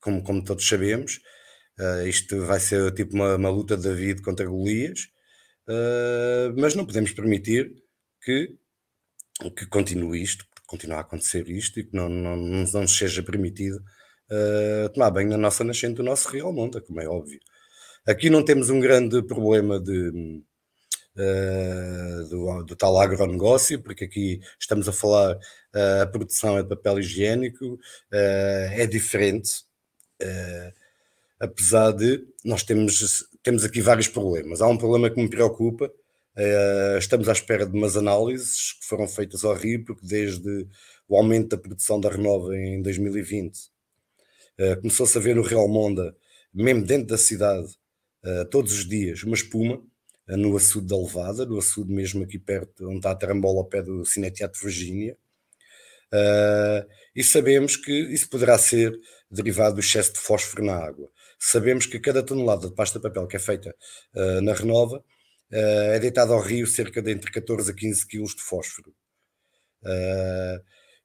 [0.00, 1.20] como, como todos sabemos.
[1.78, 5.08] Uh, isto vai ser tipo uma, uma luta de David contra Golias,
[6.56, 7.72] mas não podemos permitir
[8.20, 8.54] que,
[9.56, 13.82] que continue isto, que continue a acontecer isto e que não, não, não seja permitido
[14.92, 17.40] tomar banho na nossa nascente do nosso Rio Almonda, como é óbvio.
[18.06, 20.42] Aqui não temos um grande problema de,
[21.16, 26.68] uh, do, do, tal agronegócio, porque aqui estamos a falar, uh, a produção é de
[26.68, 29.64] papel higiênico, uh, é diferente,
[31.42, 34.62] apesar de nós temos, temos aqui vários problemas.
[34.62, 35.92] Há um problema que me preocupa,
[36.98, 40.68] estamos à espera de umas análises que foram feitas ao Rio, porque desde
[41.08, 43.58] o aumento da produção da Renova em 2020,
[44.80, 46.16] começou-se a ver no Real Monda,
[46.54, 47.76] mesmo dentro da cidade,
[48.48, 49.82] todos os dias, uma espuma,
[50.28, 53.82] no açude da Levada, no açude mesmo aqui perto, onde está a Tarambola, ao pé
[53.82, 55.18] do Cineteatro Virgínia.
[56.12, 56.86] Uh,
[57.16, 58.94] e sabemos que isso poderá ser
[59.30, 61.10] derivado do excesso de fósforo na água.
[61.44, 63.74] Sabemos que cada tonelada de pasta de papel que é feita
[64.14, 68.34] uh, na Renova uh, é deitada ao rio cerca de entre 14 a 15 quilos
[68.34, 68.94] de fósforo.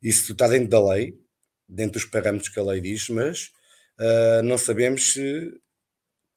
[0.01, 1.19] isso está dentro da lei,
[1.67, 3.51] dentro dos parâmetros que a lei diz, mas
[4.43, 5.59] não sabemos se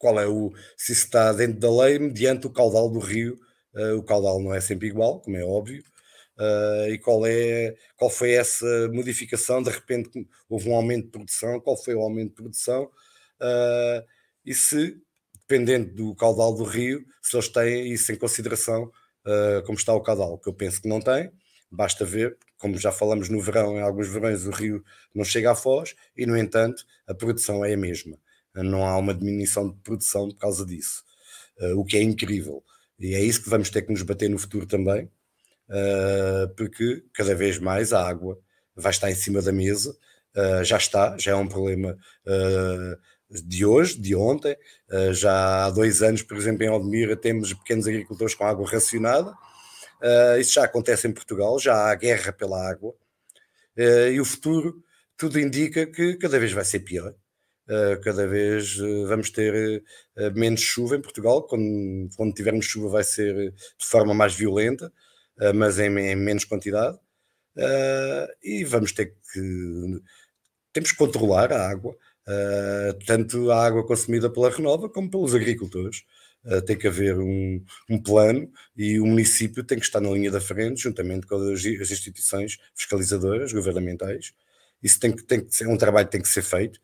[0.01, 3.38] qual é o se está dentro da lei mediante o caudal do rio.
[3.74, 5.84] Uh, o caudal não é sempre igual, como é óbvio.
[6.38, 9.62] Uh, e qual é qual foi essa modificação?
[9.62, 11.61] De repente houve um aumento de produção.
[11.61, 12.90] Qual foi o aumento de produção?
[13.41, 14.07] Uh,
[14.45, 15.01] e se,
[15.41, 18.91] dependendo do caudal do rio, se eles têm isso em consideração,
[19.66, 21.30] como está o caudal, que eu penso que não tem.
[21.70, 24.82] Basta ver, como já falamos no verão, em alguns verões o rio
[25.14, 28.16] não chega a Foz e, no entanto, a produção é a mesma
[28.55, 31.03] não há uma diminuição de produção por causa disso,
[31.61, 32.62] uh, o que é incrível.
[32.99, 35.05] E é isso que vamos ter que nos bater no futuro também,
[35.68, 38.38] uh, porque cada vez mais a água
[38.74, 39.97] vai estar em cima da mesa,
[40.36, 41.97] uh, já está, já é um problema
[43.31, 44.57] de hoje, de ontem,
[45.12, 49.33] já há dois anos, por exemplo, em Odmira temos pequenos agricultores com água racionada,
[50.41, 52.95] isso já acontece em Portugal, já há guerra pela água,
[53.76, 54.83] e o futuro
[55.16, 57.14] tudo indica que cada vez vai ser pior.
[58.03, 58.76] Cada vez
[59.07, 59.85] vamos ter
[60.35, 61.47] menos chuva em Portugal.
[61.47, 64.93] Quando, quando tivermos chuva, vai ser de forma mais violenta,
[65.55, 66.99] mas em, em, menos quantidade.
[68.43, 70.01] e vamos ter que.
[70.72, 71.97] Temos que controlar a água,
[73.06, 76.04] tanto a água consumida pela Renova como pelos agricultores.
[76.66, 80.40] tem que haver um, um, plano e o município tem que estar na linha da
[80.40, 84.32] frente, juntamente com as, as instituições fiscalizadoras, governamentais,
[84.82, 86.80] isso tem que, tem que ser um trabalho que tem que ser feito,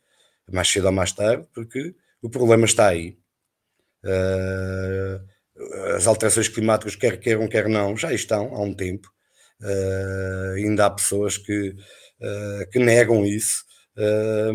[0.50, 3.18] mais cedo ou mais tarde, porque o problema está aí.
[4.04, 5.20] Uh,
[5.96, 9.10] as alterações climáticas, quer queiram, quer não, já estão há um tempo.
[9.60, 13.64] Uh, ainda há pessoas que, uh, que negam isso,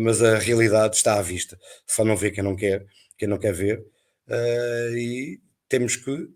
[0.00, 1.58] mas a realidade está à vista.
[1.86, 2.86] Só não vê quem não quer,
[3.18, 3.84] quem não quer ver.
[4.96, 6.28] e temos que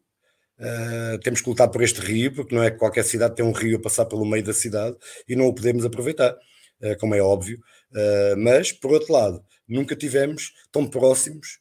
[1.22, 3.76] temos que lutar por este rio, porque não é que qualquer cidade tem um rio
[3.76, 4.96] a passar pelo meio da cidade
[5.28, 6.36] e não o podemos aproveitar.
[6.80, 7.58] Eh, como é óbvio,
[7.94, 11.60] eh, mas, por outro lado, nunca tivemos tão próximos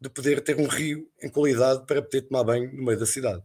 [0.00, 3.42] de poder ter um rio em qualidade para poder tomar banho no meio da cidade.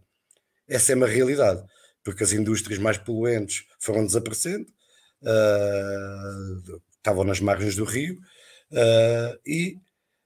[0.68, 1.64] Essa é uma realidade,
[2.04, 4.66] porque as indústrias mais poluentes foram desaparecendo,
[5.24, 8.16] uh, estavam nas margens do rio,
[8.72, 9.78] uh, e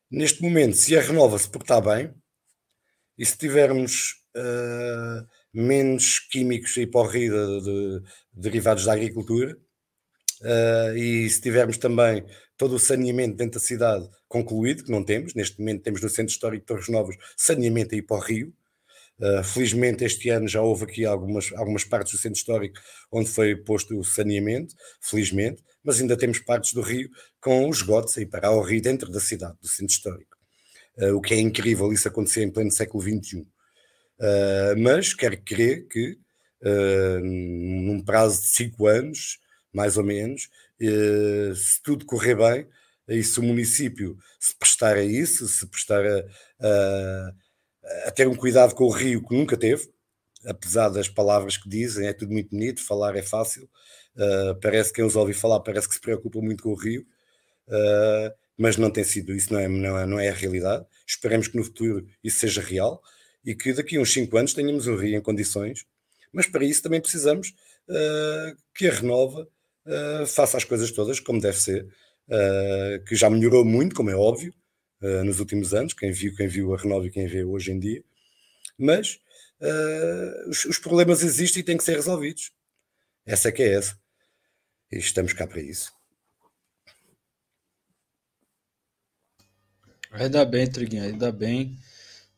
[0.10, 2.14] neste momento, se a renova se portar bem,
[3.18, 8.04] e se tivermos uh, menos químicos o rio de, de,
[8.34, 9.58] derivados da agricultura,
[10.42, 12.24] Uh, e se tivermos também
[12.56, 16.32] todo o saneamento dentro da cidade concluído, que não temos, neste momento temos no Centro
[16.32, 18.54] Histórico de Torres Novas saneamento aí para o Rio.
[19.20, 22.80] Uh, felizmente este ano já houve aqui algumas, algumas partes do Centro Histórico
[23.12, 27.10] onde foi posto o saneamento, felizmente, mas ainda temos partes do Rio
[27.40, 30.38] com os esgotos aí para o Rio dentro da cidade, do Centro Histórico.
[30.98, 33.46] Uh, o que é incrível isso acontecer em pleno século XXI.
[34.82, 36.18] mas quero crer que
[37.22, 39.40] num prazo de cinco anos
[39.72, 40.50] mais ou menos,
[40.80, 42.68] se tudo correr bem,
[43.08, 46.26] e se o município se prestar a isso, se prestar a,
[46.60, 47.34] a,
[48.08, 49.90] a, ter um cuidado com o rio que nunca teve,
[50.46, 53.70] apesar das palavras que dizem, é tudo muito bonito, falar é fácil,
[54.18, 57.06] uh, parece que quem os ouve falar parece que se preocupa muito com o rio,
[57.68, 60.86] uh, mas não tem sido, isso não é, não, é, não é a realidade.
[61.06, 63.02] Esperemos que no futuro isso seja real
[63.46, 65.86] e que daqui a uns 5 anos tenhamos um rio em condições,
[66.34, 67.50] mas para isso também precisamos
[67.90, 69.48] uh, que a Renova
[70.28, 71.88] faça as coisas todas como deve ser,
[73.08, 74.54] que já melhorou muito, como é óbvio,
[75.24, 78.04] nos últimos anos, quem viu, quem viu a Renova e quem vê hoje em dia,
[78.78, 79.18] mas
[80.50, 82.52] os, os, problemas existem e têm que ser resolvidos.
[83.26, 83.98] Essa é que é essa.
[84.92, 85.92] E estamos cá para isso.
[90.12, 91.78] Ainda bem, Triguinho, ainda bem.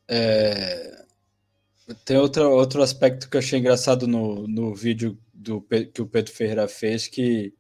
[0.08, 1.06] É...
[2.06, 6.32] Tem outro, outro aspecto que eu achei engraçado no, no vídeo do, que o Pedro
[6.34, 7.54] Ferreira fez, que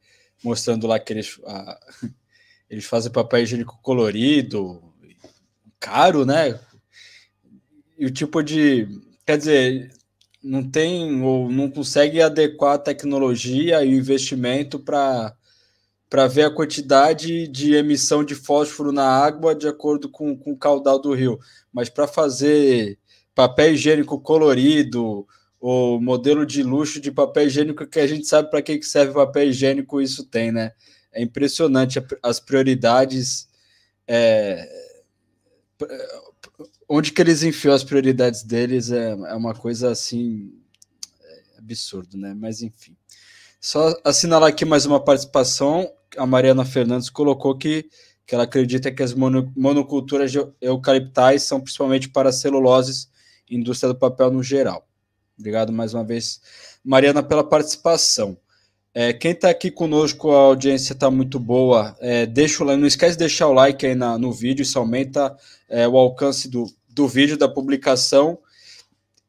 [0.44, 1.80] mostrando lá que eles, a,
[2.70, 4.94] eles fazem papel higiênico colorido,
[5.80, 6.60] caro, né?
[7.98, 8.88] E o tipo de.
[9.26, 9.92] Quer dizer,
[10.44, 15.36] não tem ou não consegue adequar a tecnologia e o investimento para
[16.10, 20.58] para ver a quantidade de emissão de fósforo na água de acordo com, com o
[20.58, 21.40] caudal do rio.
[21.72, 22.98] Mas para fazer
[23.36, 25.28] papel higiênico colorido,
[25.62, 29.50] o modelo de luxo de papel higiênico que a gente sabe para que serve papel
[29.50, 30.72] higiênico, isso tem, né?
[31.12, 33.48] É impressionante as prioridades.
[34.08, 34.68] É...
[36.92, 40.52] Onde que eles enfiam as prioridades deles é, é uma coisa assim
[41.22, 42.34] é absurdo, né?
[42.34, 42.98] Mas enfim.
[43.62, 45.92] Só assinalar aqui mais uma participação.
[46.18, 47.88] A Mariana Fernandes colocou que,
[48.26, 53.08] que ela acredita que as monoculturas eucaliptais são principalmente para celuloses,
[53.48, 54.88] indústria do papel no geral.
[55.38, 56.42] Obrigado mais uma vez,
[56.84, 58.36] Mariana, pela participação.
[58.94, 61.96] É, quem está aqui conosco, a audiência está muito boa.
[62.00, 64.80] É, deixa o like, não esquece de deixar o like aí na, no vídeo, isso
[64.80, 65.38] aumenta
[65.70, 66.66] é, o alcance do,
[67.00, 68.40] do vídeo, da publicação.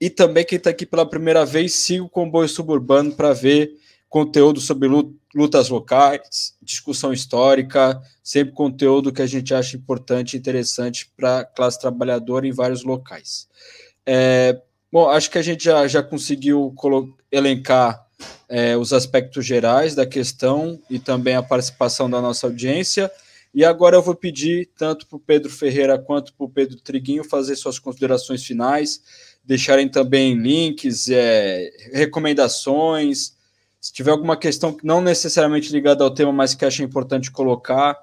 [0.00, 3.72] E também quem está aqui pela primeira vez, siga o Comboio Suburbano para ver
[4.08, 4.88] conteúdo sobre
[5.34, 11.44] lutas locais, discussão histórica, sempre conteúdo que a gente acha importante e interessante para a
[11.44, 13.46] classe trabalhadora em vários locais.
[14.04, 14.60] É,
[14.92, 16.74] Bom, acho que a gente já, já conseguiu
[17.30, 18.04] elencar
[18.48, 23.08] é, os aspectos gerais da questão e também a participação da nossa audiência.
[23.52, 27.24] E agora eu vou pedir tanto para o Pedro Ferreira quanto para o Pedro Triguinho
[27.24, 29.02] fazer suas considerações finais,
[29.44, 33.36] deixarem também links, é, recomendações.
[33.80, 37.98] Se tiver alguma questão que não necessariamente ligada ao tema, mas que achem importante colocar.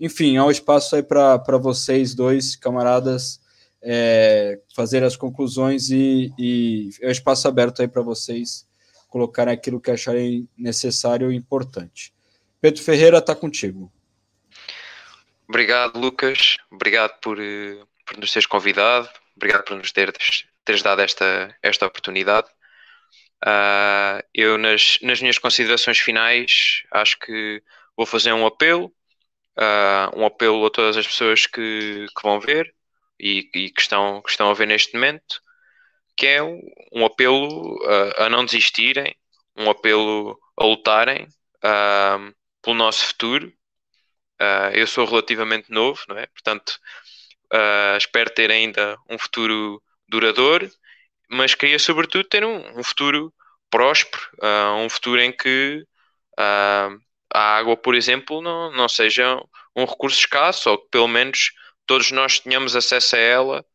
[0.00, 3.40] Enfim, há um espaço aí para vocês dois, camaradas,
[3.80, 8.66] é, fazer as conclusões e, e é um espaço aberto aí para vocês
[9.08, 12.12] colocarem aquilo que acharem necessário e importante.
[12.60, 13.90] Pedro Ferreira está contigo.
[15.48, 16.58] Obrigado, Lucas.
[16.70, 19.08] Obrigado por, eh, por nos teres convidado.
[19.36, 22.48] Obrigado por nos teres, teres dado esta, esta oportunidade.
[23.44, 27.62] Uh, eu, nas, nas minhas considerações finais, acho que
[27.96, 28.92] vou fazer um apelo,
[29.56, 32.74] uh, um apelo a todas as pessoas que, que vão ver
[33.18, 35.40] e, e, que, estão, que estão a ver neste momento,
[36.16, 39.14] que é um, apelo uh, a não desistirem,
[39.56, 41.28] um apelo a lutarem
[41.58, 43.52] uh, pelo nosso futuro.
[44.40, 46.26] Uh, eu sou relativamente novo, não é?
[46.26, 46.78] Portanto,
[47.52, 50.70] uh, espero ter ainda um futuro duradouro,
[51.28, 53.34] mas queria sobretudo ter um, um futuro
[53.70, 54.22] próspero,
[54.78, 55.84] um futuro em que
[56.38, 56.88] a
[57.58, 59.38] água, por exemplo, não, não seja
[59.76, 61.52] um recurso escasso, ou que pelo menos
[61.86, 63.66] todos nós tenhamos acesso a ela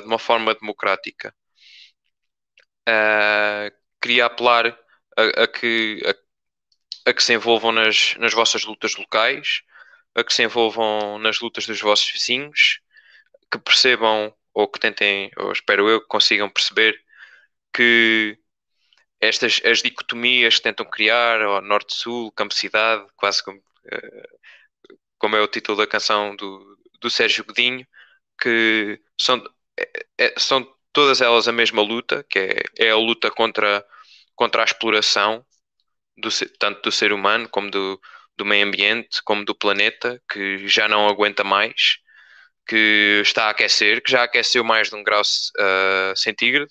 [0.00, 1.32] de uma forma democrática.
[4.00, 4.76] queria apelar
[5.16, 9.62] a, a que, a, a, que se envolvam nas, nas vossas lutas locais,
[10.14, 12.80] a que se envolvam nas lutas dos vossos vizinhos,
[13.50, 17.00] que percebam, ou que tentem, ou espero eu, que consigam perceber
[17.72, 18.38] que
[19.20, 24.48] estas as dicotomias que tentam criar, norte-sul, campo-cidade, quase como, uh,
[25.18, 27.86] como é o título da canção do, do Sérgio Godinho,
[28.40, 29.42] que são,
[29.78, 33.84] é, é, são todas elas a mesma luta, que é, é a luta contra
[34.34, 35.44] contra a exploração
[36.16, 38.00] do, tanto do ser humano como do,
[38.36, 41.98] do meio ambiente, como do planeta, que já não aguenta mais,
[42.66, 46.70] que está a aquecer, que já aqueceu mais de um grau uh, centígrado,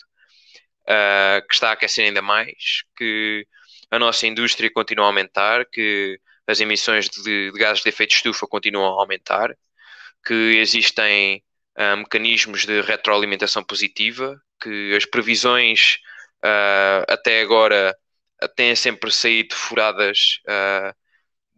[0.83, 3.45] uh, que está a aquecer ainda mais, que
[3.89, 8.15] a nossa indústria continua a aumentar, que as emissões de, de gases de efeito de
[8.17, 9.55] estufa continuam a aumentar,
[10.25, 11.43] que existem
[11.77, 15.99] uh, mecanismos de retroalimentação positiva, que as previsões
[17.07, 17.95] até agora
[18.55, 20.95] têm sempre saído furadas uh,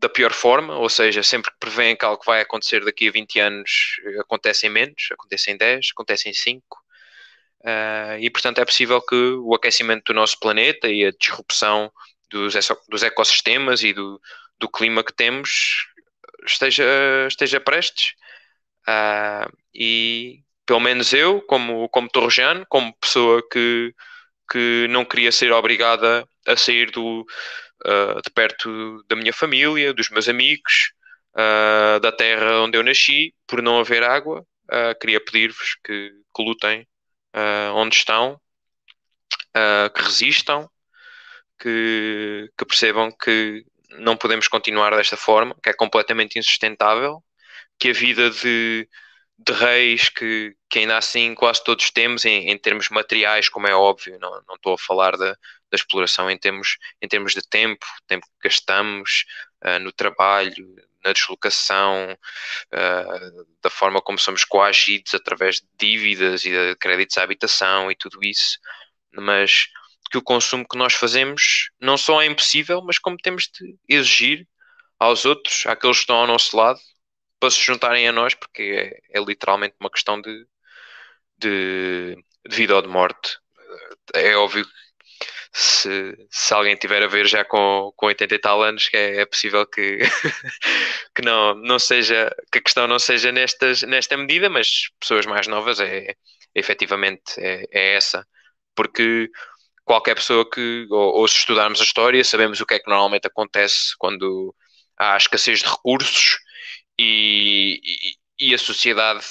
[0.04, 3.40] da pior forma, ou seja, sempre que prevêem que algo vai acontecer daqui a 20
[3.40, 3.72] anos,
[4.20, 6.84] acontecem menos, acontecem 10, acontecem 5.
[7.62, 11.90] Uh, e portanto é possível que o aquecimento do nosso planeta e a disrupção
[12.30, 12.54] dos,
[12.90, 14.20] dos ecossistemas e do,
[14.60, 15.88] do clima que temos
[16.46, 16.84] esteja,
[17.30, 18.14] esteja prestes.
[18.86, 23.96] Uh, e pelo menos eu, como, como torrejano, como pessoa que
[24.52, 27.26] que não queria ser obrigada a sair do,
[27.86, 30.94] uh, de perto da minha família, dos meus amigos,
[31.36, 34.46] uh, da terra onde eu nasci, por não haver água.
[34.72, 36.88] Uh, queria pedir-vos que, que, lutem
[37.76, 38.40] onde estão,
[39.96, 40.70] que resistam,
[41.60, 43.66] que, que percebam que
[43.98, 47.24] não podemos continuar desta forma, que é completamente insustentável,
[47.80, 48.88] que a vida de
[49.38, 53.76] de reis que, que ainda assim quase todos temos em, em termos materiais, como é
[53.76, 55.38] óbvio, não, não estou a falar da,
[55.74, 59.26] da exploração em termos, em termos de tempo, tempo que gastamos
[59.66, 66.52] uh, no trabalho, na deslocação, uh, da forma como somos coagidos através de dívidas e
[66.52, 68.60] de créditos à habitação e tudo isso,
[69.16, 69.68] mas
[70.12, 74.48] que o consumo que nós fazemos não só é impossível, mas como temos de exigir
[75.00, 76.80] aos outros, àqueles que estão ao nosso lado,
[77.40, 80.46] para se juntarem a nós, porque é, é literalmente uma questão de,
[81.36, 82.16] de,
[82.48, 83.40] de, vida ou de morte.
[84.14, 84.66] É óbvio
[85.54, 89.22] se, se alguém tiver a ver já com, com 80 e tal anos, que é,
[89.22, 90.00] é possível que,
[91.16, 95.48] que não, não seja, que a questão não seja nestas, nesta medida, mas pessoas mais
[95.48, 96.16] novas é,
[96.56, 98.26] efetivamente é, é essa.
[98.76, 99.30] Porque
[99.86, 103.28] qualquer pessoa que, ou, ou, se estudarmos a história, sabemos o que é que normalmente
[103.28, 104.56] acontece quando
[104.98, 106.40] há escassez de recursos
[106.98, 107.80] e,
[108.40, 109.24] e, e, a sociedade,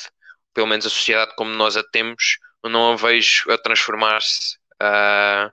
[0.54, 5.50] pelo menos a sociedade como nós a temos, não a vejo a transformar-se uh,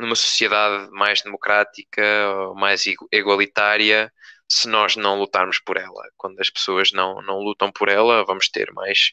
[0.00, 2.02] numa sociedade mais democrática
[2.46, 4.12] ou mais igualitária
[4.48, 6.02] se nós não lutarmos por ela.
[6.16, 9.12] Quando as pessoas não, não lutam por ela, vamos ter mais.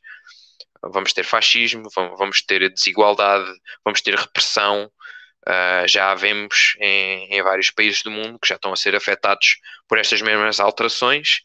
[0.82, 3.52] Vamos ter fascismo, vamos ter desigualdade,
[3.84, 4.92] vamos ter repressão.
[5.48, 9.58] Uh, já vemos em, em vários países do mundo que já estão a ser afetados
[9.88, 11.42] por estas mesmas alterações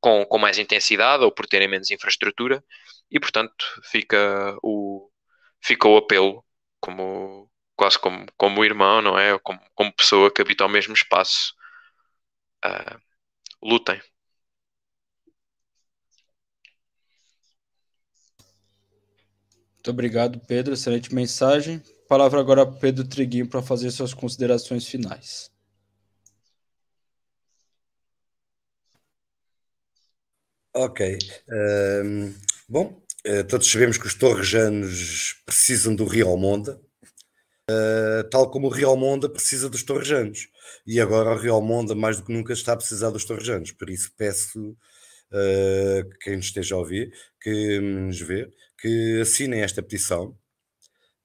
[0.00, 2.62] com, com mais intensidade ou por terem menos infraestrutura
[3.10, 5.10] e portanto fica o,
[5.62, 6.44] fica o apelo
[6.80, 9.38] como quase como, como irmão, não é?
[9.38, 11.54] Como, como pessoa que habita o mesmo espaço.
[12.64, 12.98] Uh,
[13.62, 14.00] lutem.
[19.76, 20.74] Muito obrigado, Pedro.
[20.74, 21.80] Excelente mensagem.
[22.08, 25.50] Palavra agora para Pedro Triguinho para fazer suas considerações finais.
[30.74, 31.18] Ok.
[31.48, 32.34] Um,
[32.68, 36.80] bom, uh, todos sabemos que os torrejanos precisam do Rio Almonda.
[37.70, 40.48] Uh, tal como o Real Monda precisa dos Torrejanos.
[40.86, 43.72] E agora o Real Monda, mais do que nunca, está a precisar dos Torrejanos.
[43.72, 49.82] Por isso peço uh, quem nos esteja a ouvir, que nos vê, que assinem esta
[49.82, 50.36] petição.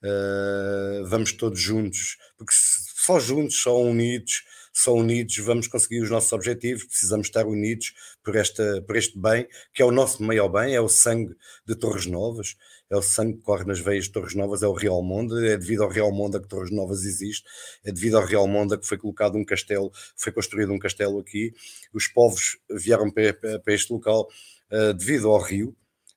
[0.04, 6.32] Uh, vamos todos juntos, porque só juntos, só unidos, só unidos vamos conseguir os nossos
[6.34, 10.74] objetivos, precisamos estar unidos por, esta, por este bem, que é o nosso maior bem,
[10.74, 11.36] é o sangue
[11.68, 12.56] de Torres Novas,
[12.92, 15.58] é o sangue que corre nas veias de Torres Novas, é o Real Monde, é
[15.58, 17.46] devido ao Real Monde que Torres Novas existe,
[17.86, 21.54] é devido ao Real Monde que foi colocado um castelo, foi construído um castelo aqui,
[21.94, 24.28] os povos vieram para, para este local
[24.72, 25.74] uh, devido ao rio,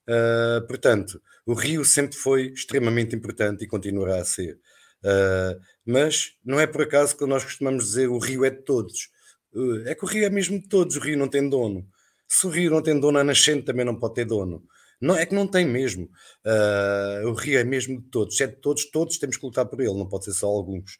[0.08, 4.58] uh, portanto, o rio sempre foi extremamente importante e continuará a ser.
[5.04, 9.10] Uh, mas não é por acaso que nós costumamos dizer o rio é de todos.
[9.52, 11.86] Uh, é que o rio é mesmo de todos, o rio não tem dono.
[12.26, 14.64] Se o rio não tem dono, a nascente também não pode ter dono.
[15.04, 16.08] Não, é que não tem mesmo.
[16.44, 18.36] Uh, o rio é mesmo de todos.
[18.36, 20.98] Se é de todos, todos temos que lutar por ele, não pode ser só alguns.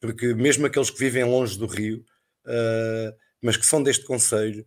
[0.00, 2.04] porque mesmo aqueles que vivem longe do rio,
[3.42, 4.64] mas que são deste conselho,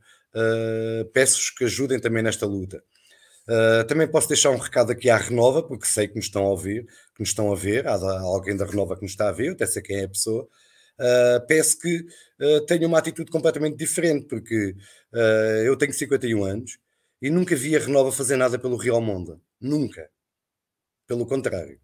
[1.13, 2.81] peço-vos que ajudem também nesta luta.
[3.47, 6.49] Uh, também posso deixar um recado aqui à Renova, porque sei que nos estão a
[6.49, 6.85] ouvir,
[7.15, 9.65] que nos estão a ver, há, alguém da Renova que nos está a ver, até
[9.65, 10.43] sei quem é a pessoa.
[10.99, 12.05] Uh, peço que
[12.41, 14.75] uh, tenha uma atitude completamente diferente, porque
[15.65, 16.77] eu tenho 51 anos
[17.21, 19.39] e nunca vi a Renova fazer nada pelo Real Monda.
[19.59, 20.09] Nunca.
[21.07, 21.79] Pelo contrário.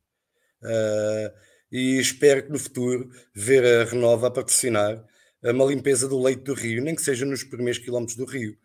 [1.71, 5.03] e espero que no futuro ver a Renova a patrocinar
[5.43, 8.57] uma limpeza do leito do rio, nem que seja nos primeiros quilómetros do rio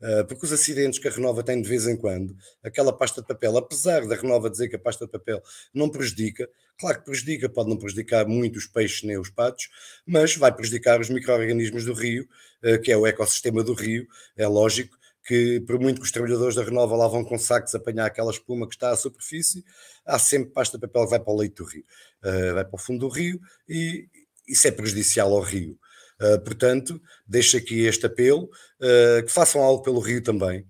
[0.00, 3.26] ah, porque os acidentes que a Renova tem de vez em quando, aquela pasta de
[3.26, 5.42] papel, apesar da Renova dizer que a pasta de papel
[5.74, 6.48] não prejudica,
[6.78, 9.68] claro que prejudica, pode não prejudicar muito os peixes nem os patos,
[10.06, 12.28] mas vai prejudicar os micro-organismos do rio,
[12.62, 14.06] ah, que é o ecossistema do rio,
[14.36, 14.96] é lógico
[15.28, 18.66] que por muito que os trabalhadores da Renova lá vão com sacos apanhar aquela espuma
[18.66, 19.62] que está à superfície,
[20.06, 21.84] há sempre pasta de papel que vai para o leito do rio,
[22.22, 24.08] ah, vai para o fundo do rio e
[24.48, 25.78] isso é prejudicial ao rio.
[26.20, 28.44] Uh, portanto, deixo aqui este apelo,
[28.80, 30.62] uh, que façam algo pelo Rio também.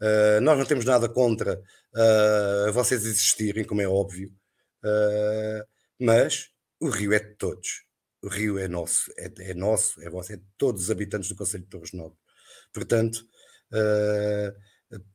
[0.00, 1.62] Uh, nós não temos nada contra
[2.74, 4.30] vocês existirem, como é óbvio,
[5.98, 7.86] mas o Rio é de todos.
[8.20, 11.36] O Rio é nosso, é, é nosso, é vosso, é de todos os habitantes do
[11.36, 12.18] Conselho de Torres Novas.
[12.70, 13.26] Portanto,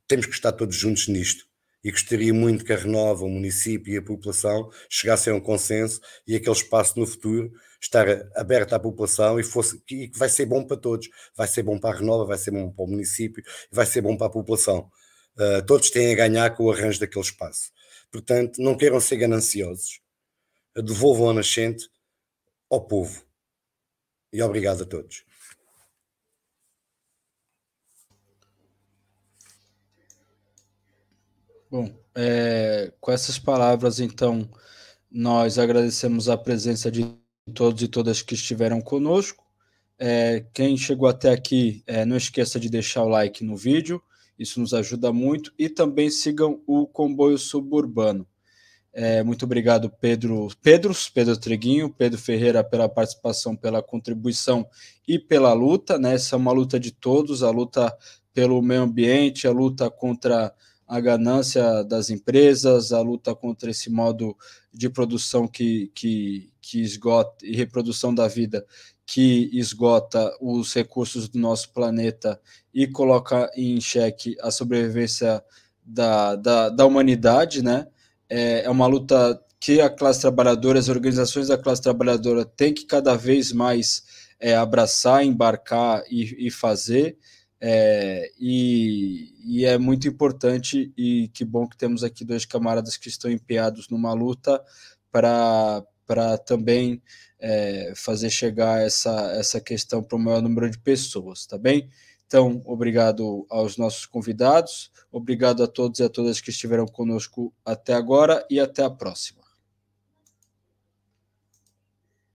[0.06, 1.46] temos que estar todos juntos nisto
[1.84, 6.00] e gostaria muito que a Renova, o município e a população chegassem a um consenso
[6.26, 10.64] e aquele espaço no futuro estar aberto à população e fosse que vai ser bom
[10.64, 13.84] para todos, vai ser bom para a Renova, vai ser bom para o município, vai
[13.84, 14.88] ser bom para a população.
[15.36, 17.72] Uh, todos têm a ganhar com o arranjo daquele espaço.
[18.12, 20.00] Portanto, não queiram ser gananciosos.
[20.76, 21.88] Devolvam a nascente
[22.70, 23.24] ao povo.
[24.32, 25.24] E obrigado a todos.
[31.72, 34.46] Bom, é, com essas palavras, então,
[35.10, 37.16] nós agradecemos a presença de
[37.54, 39.42] todos e todas que estiveram conosco.
[39.98, 44.02] É, quem chegou até aqui, é, não esqueça de deixar o like no vídeo,
[44.38, 45.50] isso nos ajuda muito.
[45.58, 48.28] E também sigam o Comboio Suburbano.
[48.92, 54.68] É, muito obrigado, Pedro Pedros, Pedro Treguinho, Pedro Ferreira, pela participação, pela contribuição
[55.08, 55.98] e pela luta.
[55.98, 56.16] Né?
[56.16, 57.96] Essa é uma luta de todos, a luta
[58.34, 60.52] pelo meio ambiente, a luta contra
[60.92, 64.36] a ganância das empresas, a luta contra esse modo
[64.70, 68.62] de produção que, que, que esgota e reprodução da vida
[69.06, 72.38] que esgota os recursos do nosso planeta
[72.74, 75.42] e coloca em xeque a sobrevivência
[75.82, 77.86] da, da, da humanidade, né?
[78.28, 82.84] É, é uma luta que a classe trabalhadora, as organizações da classe trabalhadora têm que
[82.84, 84.02] cada vez mais
[84.38, 87.16] é, abraçar, embarcar e, e fazer.
[87.64, 93.08] É, e, e, é muito importante e que bom que temos aqui dois camaradas que
[93.08, 94.60] estão empenhados numa luta
[95.12, 95.84] para
[96.44, 97.00] também
[97.38, 101.88] é, fazer chegar essa, essa questão para o maior número de pessoas, tá bem?
[102.26, 107.94] Então, obrigado aos nossos convidados, obrigado a todos e a todas que estiveram conosco até
[107.94, 109.41] agora e até a próxima.